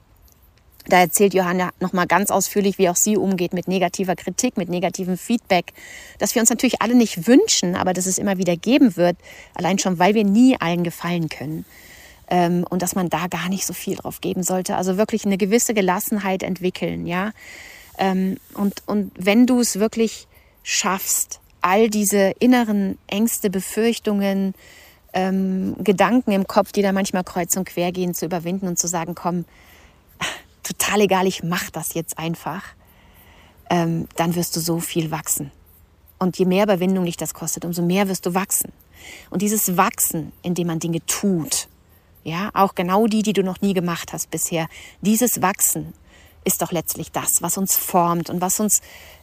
Da 0.88 1.00
erzählt 1.00 1.34
Johanna 1.34 1.70
nochmal 1.80 2.06
ganz 2.06 2.30
ausführlich, 2.30 2.78
wie 2.78 2.88
auch 2.88 2.96
sie 2.96 3.16
umgeht 3.16 3.52
mit 3.52 3.68
negativer 3.68 4.16
Kritik, 4.16 4.56
mit 4.56 4.70
negativem 4.70 5.18
Feedback, 5.18 5.74
dass 6.18 6.34
wir 6.34 6.40
uns 6.40 6.48
natürlich 6.48 6.80
alle 6.80 6.94
nicht 6.94 7.26
wünschen, 7.26 7.76
aber 7.76 7.92
dass 7.92 8.06
es 8.06 8.16
immer 8.18 8.38
wieder 8.38 8.56
geben 8.56 8.96
wird, 8.96 9.16
allein 9.54 9.78
schon, 9.78 9.98
weil 9.98 10.14
wir 10.14 10.24
nie 10.24 10.56
allen 10.58 10.84
gefallen 10.84 11.28
können. 11.28 11.66
Ähm, 12.30 12.64
und 12.68 12.82
dass 12.82 12.94
man 12.94 13.10
da 13.10 13.26
gar 13.26 13.48
nicht 13.48 13.66
so 13.66 13.72
viel 13.72 13.96
drauf 13.96 14.20
geben 14.20 14.42
sollte. 14.42 14.76
Also 14.76 14.96
wirklich 14.98 15.24
eine 15.24 15.38
gewisse 15.38 15.74
Gelassenheit 15.74 16.42
entwickeln, 16.42 17.06
ja. 17.06 17.32
Ähm, 17.98 18.38
und, 18.54 18.82
und 18.86 19.12
wenn 19.16 19.46
du 19.46 19.60
es 19.60 19.78
wirklich 19.78 20.26
schaffst, 20.62 21.40
all 21.60 21.88
diese 21.90 22.34
inneren 22.38 22.98
Ängste, 23.06 23.50
Befürchtungen, 23.50 24.54
ähm, 25.12 25.76
Gedanken 25.78 26.32
im 26.32 26.46
Kopf, 26.46 26.72
die 26.72 26.82
da 26.82 26.92
manchmal 26.92 27.24
kreuz 27.24 27.56
und 27.56 27.64
quer 27.64 27.92
gehen, 27.92 28.14
zu 28.14 28.26
überwinden 28.26 28.68
und 28.68 28.78
zu 28.78 28.88
sagen, 28.88 29.14
komm, 29.14 29.44
total 30.62 31.00
egal, 31.00 31.26
ich 31.26 31.42
mach 31.42 31.70
das 31.70 31.94
jetzt 31.94 32.18
einfach, 32.18 32.62
ähm, 33.70 34.08
dann 34.16 34.34
wirst 34.34 34.56
du 34.56 34.60
so 34.60 34.80
viel 34.80 35.10
wachsen. 35.10 35.50
Und 36.18 36.38
je 36.38 36.46
mehr 36.46 36.64
Überwindung 36.64 37.04
dich 37.04 37.16
das 37.16 37.34
kostet, 37.34 37.64
umso 37.64 37.82
mehr 37.82 38.08
wirst 38.08 38.26
du 38.26 38.34
wachsen. 38.34 38.72
Und 39.30 39.42
dieses 39.42 39.76
Wachsen, 39.76 40.32
indem 40.42 40.66
man 40.66 40.80
Dinge 40.80 41.04
tut, 41.06 41.68
ja, 42.24 42.50
auch 42.54 42.74
genau 42.74 43.06
die, 43.06 43.22
die 43.22 43.32
du 43.32 43.42
noch 43.42 43.60
nie 43.60 43.72
gemacht 43.72 44.12
hast 44.12 44.30
bisher, 44.30 44.68
dieses 45.00 45.40
Wachsen 45.40 45.94
ist 46.44 46.62
doch 46.62 46.72
letztlich 46.72 47.12
das, 47.12 47.40
was 47.40 47.56
uns 47.56 47.76
formt 47.76 48.30
und 48.30 48.40
was 48.40 48.58
uns 48.58 48.80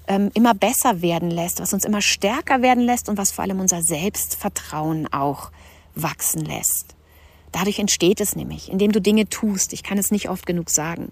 ähm, 0.07 0.31
immer 0.33 0.53
besser 0.53 1.01
werden 1.01 1.29
lässt, 1.31 1.59
was 1.59 1.73
uns 1.73 1.85
immer 1.85 2.01
stärker 2.01 2.61
werden 2.61 2.83
lässt 2.83 3.09
und 3.09 3.17
was 3.17 3.31
vor 3.31 3.43
allem 3.43 3.59
unser 3.59 3.81
Selbstvertrauen 3.81 5.11
auch 5.11 5.51
wachsen 5.95 6.45
lässt. 6.45 6.95
Dadurch 7.51 7.79
entsteht 7.79 8.19
es 8.19 8.35
nämlich, 8.35 8.69
indem 8.69 8.91
du 8.91 9.01
Dinge 9.01 9.29
tust. 9.29 9.73
Ich 9.73 9.81
kann 9.81 9.97
es 9.97 10.11
nicht 10.11 10.29
oft 10.29 10.45
genug 10.45 10.69
sagen. 10.69 11.11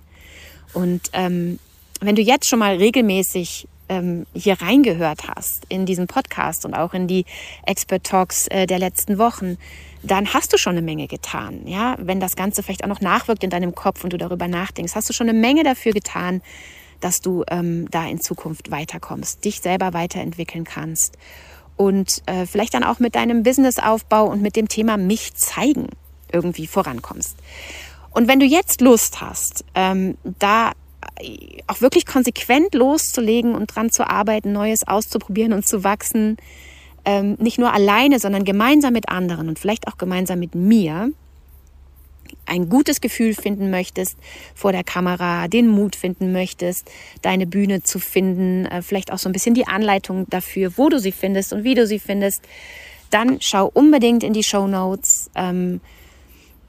Und 0.73 1.09
ähm, 1.13 1.59
wenn 2.01 2.15
du 2.15 2.21
jetzt 2.21 2.47
schon 2.47 2.59
mal 2.59 2.75
regelmäßig 2.75 3.67
ähm, 3.89 4.25
hier 4.33 4.61
reingehört 4.61 5.27
hast 5.27 5.65
in 5.69 5.85
diesen 5.85 6.07
Podcast 6.07 6.65
und 6.65 6.73
auch 6.73 6.93
in 6.93 7.07
die 7.07 7.25
Expert 7.65 8.03
Talks 8.03 8.47
äh, 8.47 8.65
der 8.65 8.79
letzten 8.79 9.17
Wochen, 9.17 9.57
dann 10.01 10.33
hast 10.33 10.51
du 10.51 10.57
schon 10.57 10.73
eine 10.73 10.81
Menge 10.81 11.07
getan. 11.07 11.65
Ja, 11.65 11.95
wenn 11.99 12.19
das 12.19 12.35
Ganze 12.35 12.63
vielleicht 12.63 12.83
auch 12.83 12.89
noch 12.89 13.01
nachwirkt 13.01 13.43
in 13.43 13.49
deinem 13.49 13.73
Kopf 13.73 14.03
und 14.03 14.11
du 14.11 14.17
darüber 14.17 14.47
nachdenkst, 14.47 14.95
hast 14.95 15.09
du 15.09 15.13
schon 15.13 15.29
eine 15.29 15.37
Menge 15.37 15.63
dafür 15.63 15.93
getan, 15.93 16.41
dass 16.99 17.21
du 17.21 17.43
ähm, 17.49 17.87
da 17.91 18.05
in 18.05 18.19
Zukunft 18.19 18.71
weiterkommst, 18.71 19.45
dich 19.45 19.61
selber 19.61 19.93
weiterentwickeln 19.93 20.63
kannst 20.63 21.17
und 21.77 22.21
äh, 22.25 22.45
vielleicht 22.45 22.73
dann 22.73 22.83
auch 22.83 22.99
mit 22.99 23.15
deinem 23.15 23.43
Businessaufbau 23.43 24.25
und 24.25 24.41
mit 24.41 24.55
dem 24.55 24.67
Thema 24.67 24.97
mich 24.97 25.33
zeigen 25.33 25.87
irgendwie 26.31 26.67
vorankommst. 26.67 27.35
Und 28.11 28.27
wenn 28.27 28.39
du 28.39 28.45
jetzt 28.45 28.81
Lust 28.81 29.21
hast, 29.21 29.65
ähm, 29.75 30.17
da 30.23 30.71
auch 31.67 31.81
wirklich 31.81 32.05
konsequent 32.05 32.73
loszulegen 32.73 33.55
und 33.55 33.75
dran 33.75 33.91
zu 33.91 34.07
arbeiten, 34.07 34.51
Neues 34.51 34.87
auszuprobieren 34.87 35.53
und 35.53 35.67
zu 35.67 35.83
wachsen, 35.83 36.37
ähm, 37.05 37.35
nicht 37.39 37.59
nur 37.59 37.73
alleine, 37.73 38.19
sondern 38.19 38.45
gemeinsam 38.45 38.93
mit 38.93 39.09
anderen 39.09 39.49
und 39.49 39.59
vielleicht 39.59 39.87
auch 39.87 39.97
gemeinsam 39.97 40.39
mit 40.39 40.55
mir, 40.55 41.11
ein 42.45 42.69
gutes 42.69 43.01
Gefühl 43.01 43.33
finden 43.33 43.69
möchtest 43.69 44.17
vor 44.55 44.71
der 44.71 44.83
Kamera, 44.83 45.47
den 45.47 45.67
Mut 45.67 45.95
finden 45.95 46.31
möchtest, 46.31 46.89
deine 47.21 47.47
Bühne 47.47 47.83
zu 47.83 47.99
finden, 47.99 48.65
äh, 48.65 48.81
vielleicht 48.81 49.11
auch 49.11 49.19
so 49.19 49.29
ein 49.29 49.33
bisschen 49.33 49.53
die 49.53 49.67
Anleitung 49.67 50.27
dafür, 50.29 50.77
wo 50.77 50.89
du 50.89 50.99
sie 50.99 51.11
findest 51.11 51.53
und 51.53 51.63
wie 51.63 51.75
du 51.75 51.87
sie 51.87 51.99
findest, 51.99 52.41
dann 53.09 53.39
schau 53.41 53.69
unbedingt 53.73 54.23
in 54.23 54.33
die 54.33 54.43
Show 54.43 54.67
Notes. 54.67 55.29
Ähm, 55.35 55.81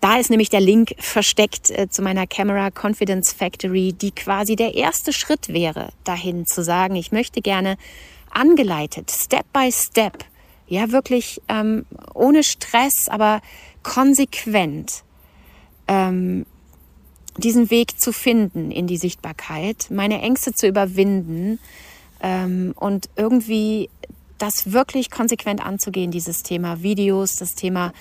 da 0.00 0.18
ist 0.18 0.29
nämlich 0.29 0.50
der 0.50 0.61
Link 0.61 0.94
versteckt 0.98 1.70
äh, 1.70 1.88
zu 1.88 2.03
meiner 2.03 2.27
Camera 2.27 2.70
Confidence 2.70 3.33
Factory, 3.33 3.94
die 3.94 4.11
quasi 4.11 4.55
der 4.55 4.74
erste 4.74 5.14
Schritt 5.14 5.48
wäre, 5.48 5.88
dahin 6.05 6.44
zu 6.44 6.62
sagen, 6.62 6.94
ich 6.96 7.11
möchte 7.11 7.40
gerne 7.40 7.79
angeleitet, 8.31 9.11
Step 9.11 9.46
by 9.55 9.72
Step, 9.72 10.24
ja 10.66 10.92
wirklich 10.92 11.40
ähm, 11.48 11.87
ohne 12.12 12.42
Stress, 12.42 13.09
aber 13.09 13.40
konsequent 13.83 15.05
ähm, 15.88 16.47
diesen 17.37 17.70
Weg 17.70 18.01
zu 18.01 18.12
finden 18.12 18.70
in 18.70 18.87
die 18.87 18.97
Sichtbarkeit, 18.97 19.88
meine 19.90 20.20
Ängste 20.20 20.53
zu 20.53 20.68
überwinden 20.68 21.59
ähm, 22.20 22.75
und 22.77 23.09
irgendwie 23.16 23.90
das 24.38 24.73
wirklich 24.73 25.11
konsequent 25.11 25.64
anzugehen, 25.64 26.11
dieses 26.11 26.42
Thema 26.42 26.83
Videos, 26.83 27.37
das 27.37 27.55
Thema 27.55 27.92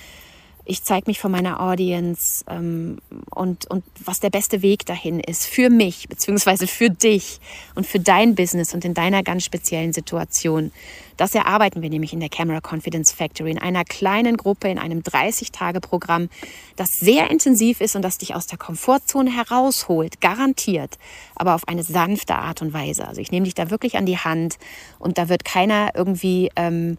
ich 0.66 0.82
zeige 0.82 1.10
mich 1.10 1.20
vor 1.20 1.30
meiner 1.30 1.60
Audience 1.60 2.44
ähm, 2.48 2.98
und, 3.30 3.70
und 3.70 3.84
was 4.04 4.20
der 4.20 4.30
beste 4.30 4.62
Weg 4.62 4.86
dahin 4.86 5.20
ist 5.20 5.46
für 5.46 5.68
mich, 5.68 6.08
beziehungsweise 6.08 6.66
für 6.66 6.88
dich 6.88 7.38
und 7.74 7.86
für 7.86 8.00
dein 8.00 8.34
Business 8.34 8.72
und 8.72 8.84
in 8.84 8.94
deiner 8.94 9.22
ganz 9.22 9.44
speziellen 9.44 9.92
Situation. 9.92 10.72
Das 11.16 11.34
erarbeiten 11.34 11.82
wir 11.82 11.90
nämlich 11.90 12.12
in 12.12 12.20
der 12.20 12.30
Camera 12.30 12.60
Confidence 12.60 13.12
Factory, 13.12 13.50
in 13.50 13.58
einer 13.58 13.84
kleinen 13.84 14.36
Gruppe, 14.36 14.68
in 14.68 14.78
einem 14.78 15.00
30-Tage-Programm, 15.00 16.28
das 16.76 16.88
sehr 16.98 17.30
intensiv 17.30 17.80
ist 17.80 17.94
und 17.94 18.02
das 18.02 18.18
dich 18.18 18.34
aus 18.34 18.46
der 18.46 18.58
Komfortzone 18.58 19.30
herausholt, 19.30 20.20
garantiert, 20.20 20.98
aber 21.36 21.54
auf 21.54 21.68
eine 21.68 21.82
sanfte 21.82 22.36
Art 22.36 22.62
und 22.62 22.72
Weise. 22.72 23.06
Also 23.06 23.20
ich 23.20 23.30
nehme 23.30 23.44
dich 23.44 23.54
da 23.54 23.70
wirklich 23.70 23.96
an 23.96 24.06
die 24.06 24.18
Hand 24.18 24.56
und 24.98 25.18
da 25.18 25.28
wird 25.28 25.44
keiner 25.44 25.90
irgendwie... 25.94 26.50
Ähm, 26.56 26.96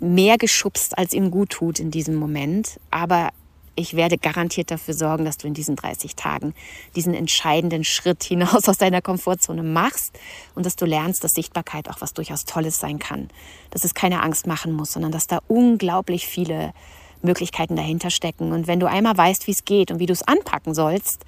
mehr 0.00 0.38
geschubst, 0.38 0.96
als 0.96 1.12
ihm 1.12 1.30
gut 1.30 1.50
tut 1.50 1.80
in 1.80 1.90
diesem 1.90 2.14
Moment. 2.14 2.78
Aber 2.90 3.30
ich 3.78 3.94
werde 3.94 4.18
garantiert 4.18 4.70
dafür 4.70 4.94
sorgen, 4.94 5.24
dass 5.24 5.38
du 5.38 5.46
in 5.46 5.54
diesen 5.54 5.76
30 5.76 6.16
Tagen 6.16 6.52
diesen 6.96 7.14
entscheidenden 7.14 7.84
Schritt 7.84 8.24
hinaus 8.24 8.68
aus 8.68 8.78
deiner 8.78 9.00
Komfortzone 9.00 9.62
machst 9.62 10.18
und 10.54 10.66
dass 10.66 10.76
du 10.76 10.84
lernst, 10.84 11.22
dass 11.22 11.32
Sichtbarkeit 11.32 11.88
auch 11.88 12.00
was 12.00 12.12
durchaus 12.12 12.44
Tolles 12.44 12.78
sein 12.78 12.98
kann. 12.98 13.28
Dass 13.70 13.84
es 13.84 13.94
keine 13.94 14.22
Angst 14.22 14.46
machen 14.46 14.72
muss, 14.72 14.92
sondern 14.92 15.12
dass 15.12 15.28
da 15.28 15.40
unglaublich 15.46 16.26
viele 16.26 16.72
Möglichkeiten 17.22 17.76
dahinter 17.76 18.10
stecken. 18.10 18.52
Und 18.52 18.66
wenn 18.66 18.80
du 18.80 18.86
einmal 18.86 19.16
weißt, 19.16 19.46
wie 19.46 19.52
es 19.52 19.64
geht 19.64 19.90
und 19.90 20.00
wie 20.00 20.06
du 20.06 20.12
es 20.12 20.22
anpacken 20.22 20.74
sollst, 20.74 21.24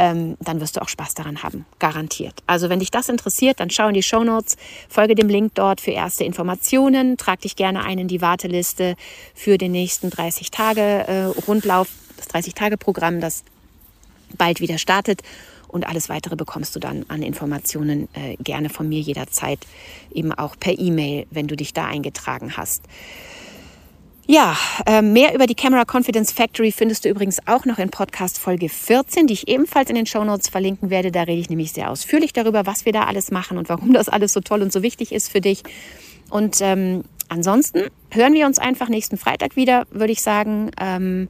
ähm, 0.00 0.38
dann 0.40 0.62
wirst 0.62 0.76
du 0.76 0.82
auch 0.82 0.88
Spaß 0.88 1.12
daran 1.12 1.42
haben, 1.42 1.66
garantiert. 1.78 2.42
Also 2.46 2.70
wenn 2.70 2.80
dich 2.80 2.90
das 2.90 3.10
interessiert, 3.10 3.60
dann 3.60 3.68
schau 3.68 3.88
in 3.88 3.94
die 3.94 4.02
Show 4.02 4.24
Notes, 4.24 4.56
folge 4.88 5.14
dem 5.14 5.28
Link 5.28 5.54
dort 5.54 5.82
für 5.82 5.90
erste 5.90 6.24
Informationen, 6.24 7.18
trag 7.18 7.42
dich 7.42 7.54
gerne 7.54 7.84
ein 7.84 7.98
in 7.98 8.08
die 8.08 8.22
Warteliste 8.22 8.96
für 9.34 9.58
den 9.58 9.72
nächsten 9.72 10.08
30 10.08 10.50
Tage 10.50 10.80
äh, 10.80 11.24
Rundlauf, 11.46 11.88
das 12.16 12.28
30 12.28 12.54
Tage 12.54 12.78
Programm, 12.78 13.20
das 13.20 13.44
bald 14.38 14.62
wieder 14.62 14.78
startet. 14.78 15.22
Und 15.68 15.86
alles 15.86 16.08
weitere 16.08 16.34
bekommst 16.34 16.74
du 16.74 16.80
dann 16.80 17.04
an 17.08 17.22
Informationen 17.22 18.08
äh, 18.14 18.36
gerne 18.42 18.70
von 18.70 18.88
mir 18.88 19.00
jederzeit, 19.00 19.58
eben 20.12 20.32
auch 20.32 20.56
per 20.58 20.78
E-Mail, 20.78 21.26
wenn 21.30 21.46
du 21.46 21.56
dich 21.56 21.74
da 21.74 21.84
eingetragen 21.84 22.56
hast. 22.56 22.84
Ja, 24.32 24.56
äh, 24.86 25.02
mehr 25.02 25.34
über 25.34 25.48
die 25.48 25.56
Camera 25.56 25.82
Confidence 25.84 26.30
Factory 26.30 26.70
findest 26.70 27.04
du 27.04 27.08
übrigens 27.08 27.38
auch 27.48 27.64
noch 27.64 27.80
in 27.80 27.90
Podcast 27.90 28.38
Folge 28.38 28.68
14, 28.68 29.26
die 29.26 29.32
ich 29.32 29.48
ebenfalls 29.48 29.90
in 29.90 29.96
den 29.96 30.06
Show 30.06 30.22
Notes 30.22 30.48
verlinken 30.48 30.88
werde. 30.88 31.10
Da 31.10 31.22
rede 31.22 31.40
ich 31.40 31.50
nämlich 31.50 31.72
sehr 31.72 31.90
ausführlich 31.90 32.32
darüber, 32.32 32.64
was 32.64 32.84
wir 32.84 32.92
da 32.92 33.06
alles 33.06 33.32
machen 33.32 33.58
und 33.58 33.68
warum 33.68 33.92
das 33.92 34.08
alles 34.08 34.32
so 34.32 34.38
toll 34.38 34.62
und 34.62 34.72
so 34.72 34.84
wichtig 34.84 35.10
ist 35.10 35.32
für 35.32 35.40
dich. 35.40 35.64
Und 36.30 36.58
ähm, 36.60 37.02
ansonsten 37.28 37.88
hören 38.12 38.34
wir 38.34 38.46
uns 38.46 38.60
einfach 38.60 38.88
nächsten 38.88 39.16
Freitag 39.16 39.56
wieder, 39.56 39.88
würde 39.90 40.12
ich 40.12 40.22
sagen. 40.22 40.70
Ähm, 40.80 41.28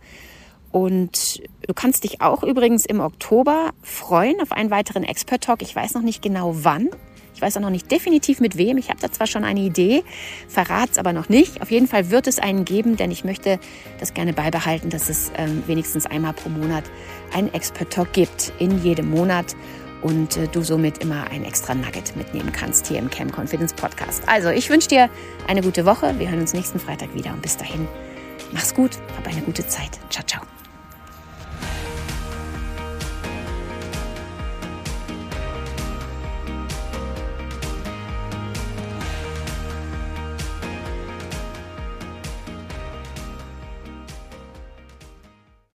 und 0.70 1.42
du 1.66 1.72
kannst 1.72 2.04
dich 2.04 2.20
auch 2.20 2.42
übrigens 2.42 2.84
im 2.84 3.00
Oktober 3.00 3.70
freuen 3.82 4.42
auf 4.42 4.52
einen 4.52 4.70
weiteren 4.70 5.04
Expert 5.04 5.44
Talk. 5.44 5.62
Ich 5.62 5.74
weiß 5.74 5.94
noch 5.94 6.02
nicht 6.02 6.20
genau 6.20 6.52
wann. 6.64 6.90
Ich 7.40 7.42
weiß 7.46 7.56
auch 7.56 7.62
noch 7.62 7.70
nicht 7.70 7.90
definitiv 7.90 8.40
mit 8.40 8.58
wem. 8.58 8.76
Ich 8.76 8.90
habe 8.90 9.00
da 9.00 9.10
zwar 9.10 9.26
schon 9.26 9.44
eine 9.44 9.60
Idee, 9.60 10.04
verrate 10.46 10.92
es 10.92 10.98
aber 10.98 11.14
noch 11.14 11.30
nicht. 11.30 11.62
Auf 11.62 11.70
jeden 11.70 11.86
Fall 11.86 12.10
wird 12.10 12.26
es 12.26 12.38
einen 12.38 12.66
geben, 12.66 12.98
denn 12.98 13.10
ich 13.10 13.24
möchte 13.24 13.58
das 13.98 14.12
gerne 14.12 14.34
beibehalten, 14.34 14.90
dass 14.90 15.08
es 15.08 15.32
ähm, 15.38 15.62
wenigstens 15.66 16.04
einmal 16.04 16.34
pro 16.34 16.50
Monat 16.50 16.84
einen 17.32 17.50
Expert 17.54 17.94
Talk 17.94 18.12
gibt 18.12 18.52
in 18.58 18.82
jedem 18.82 19.08
Monat 19.08 19.56
und 20.02 20.36
äh, 20.36 20.48
du 20.48 20.60
somit 20.60 20.98
immer 20.98 21.30
ein 21.30 21.42
extra 21.42 21.74
Nugget 21.74 22.14
mitnehmen 22.14 22.52
kannst 22.52 22.88
hier 22.88 22.98
im 22.98 23.08
Cam 23.08 23.30
Confidence 23.34 23.72
Podcast. 23.72 24.22
Also, 24.26 24.50
ich 24.50 24.68
wünsche 24.68 24.88
dir 24.88 25.08
eine 25.48 25.62
gute 25.62 25.86
Woche. 25.86 26.18
Wir 26.18 26.28
hören 26.28 26.40
uns 26.40 26.52
nächsten 26.52 26.78
Freitag 26.78 27.14
wieder 27.14 27.32
und 27.32 27.40
bis 27.40 27.56
dahin, 27.56 27.88
mach's 28.52 28.74
gut, 28.74 28.98
hab 29.16 29.26
eine 29.26 29.40
gute 29.40 29.66
Zeit. 29.66 29.98
Ciao, 30.10 30.26
ciao. 30.26 30.42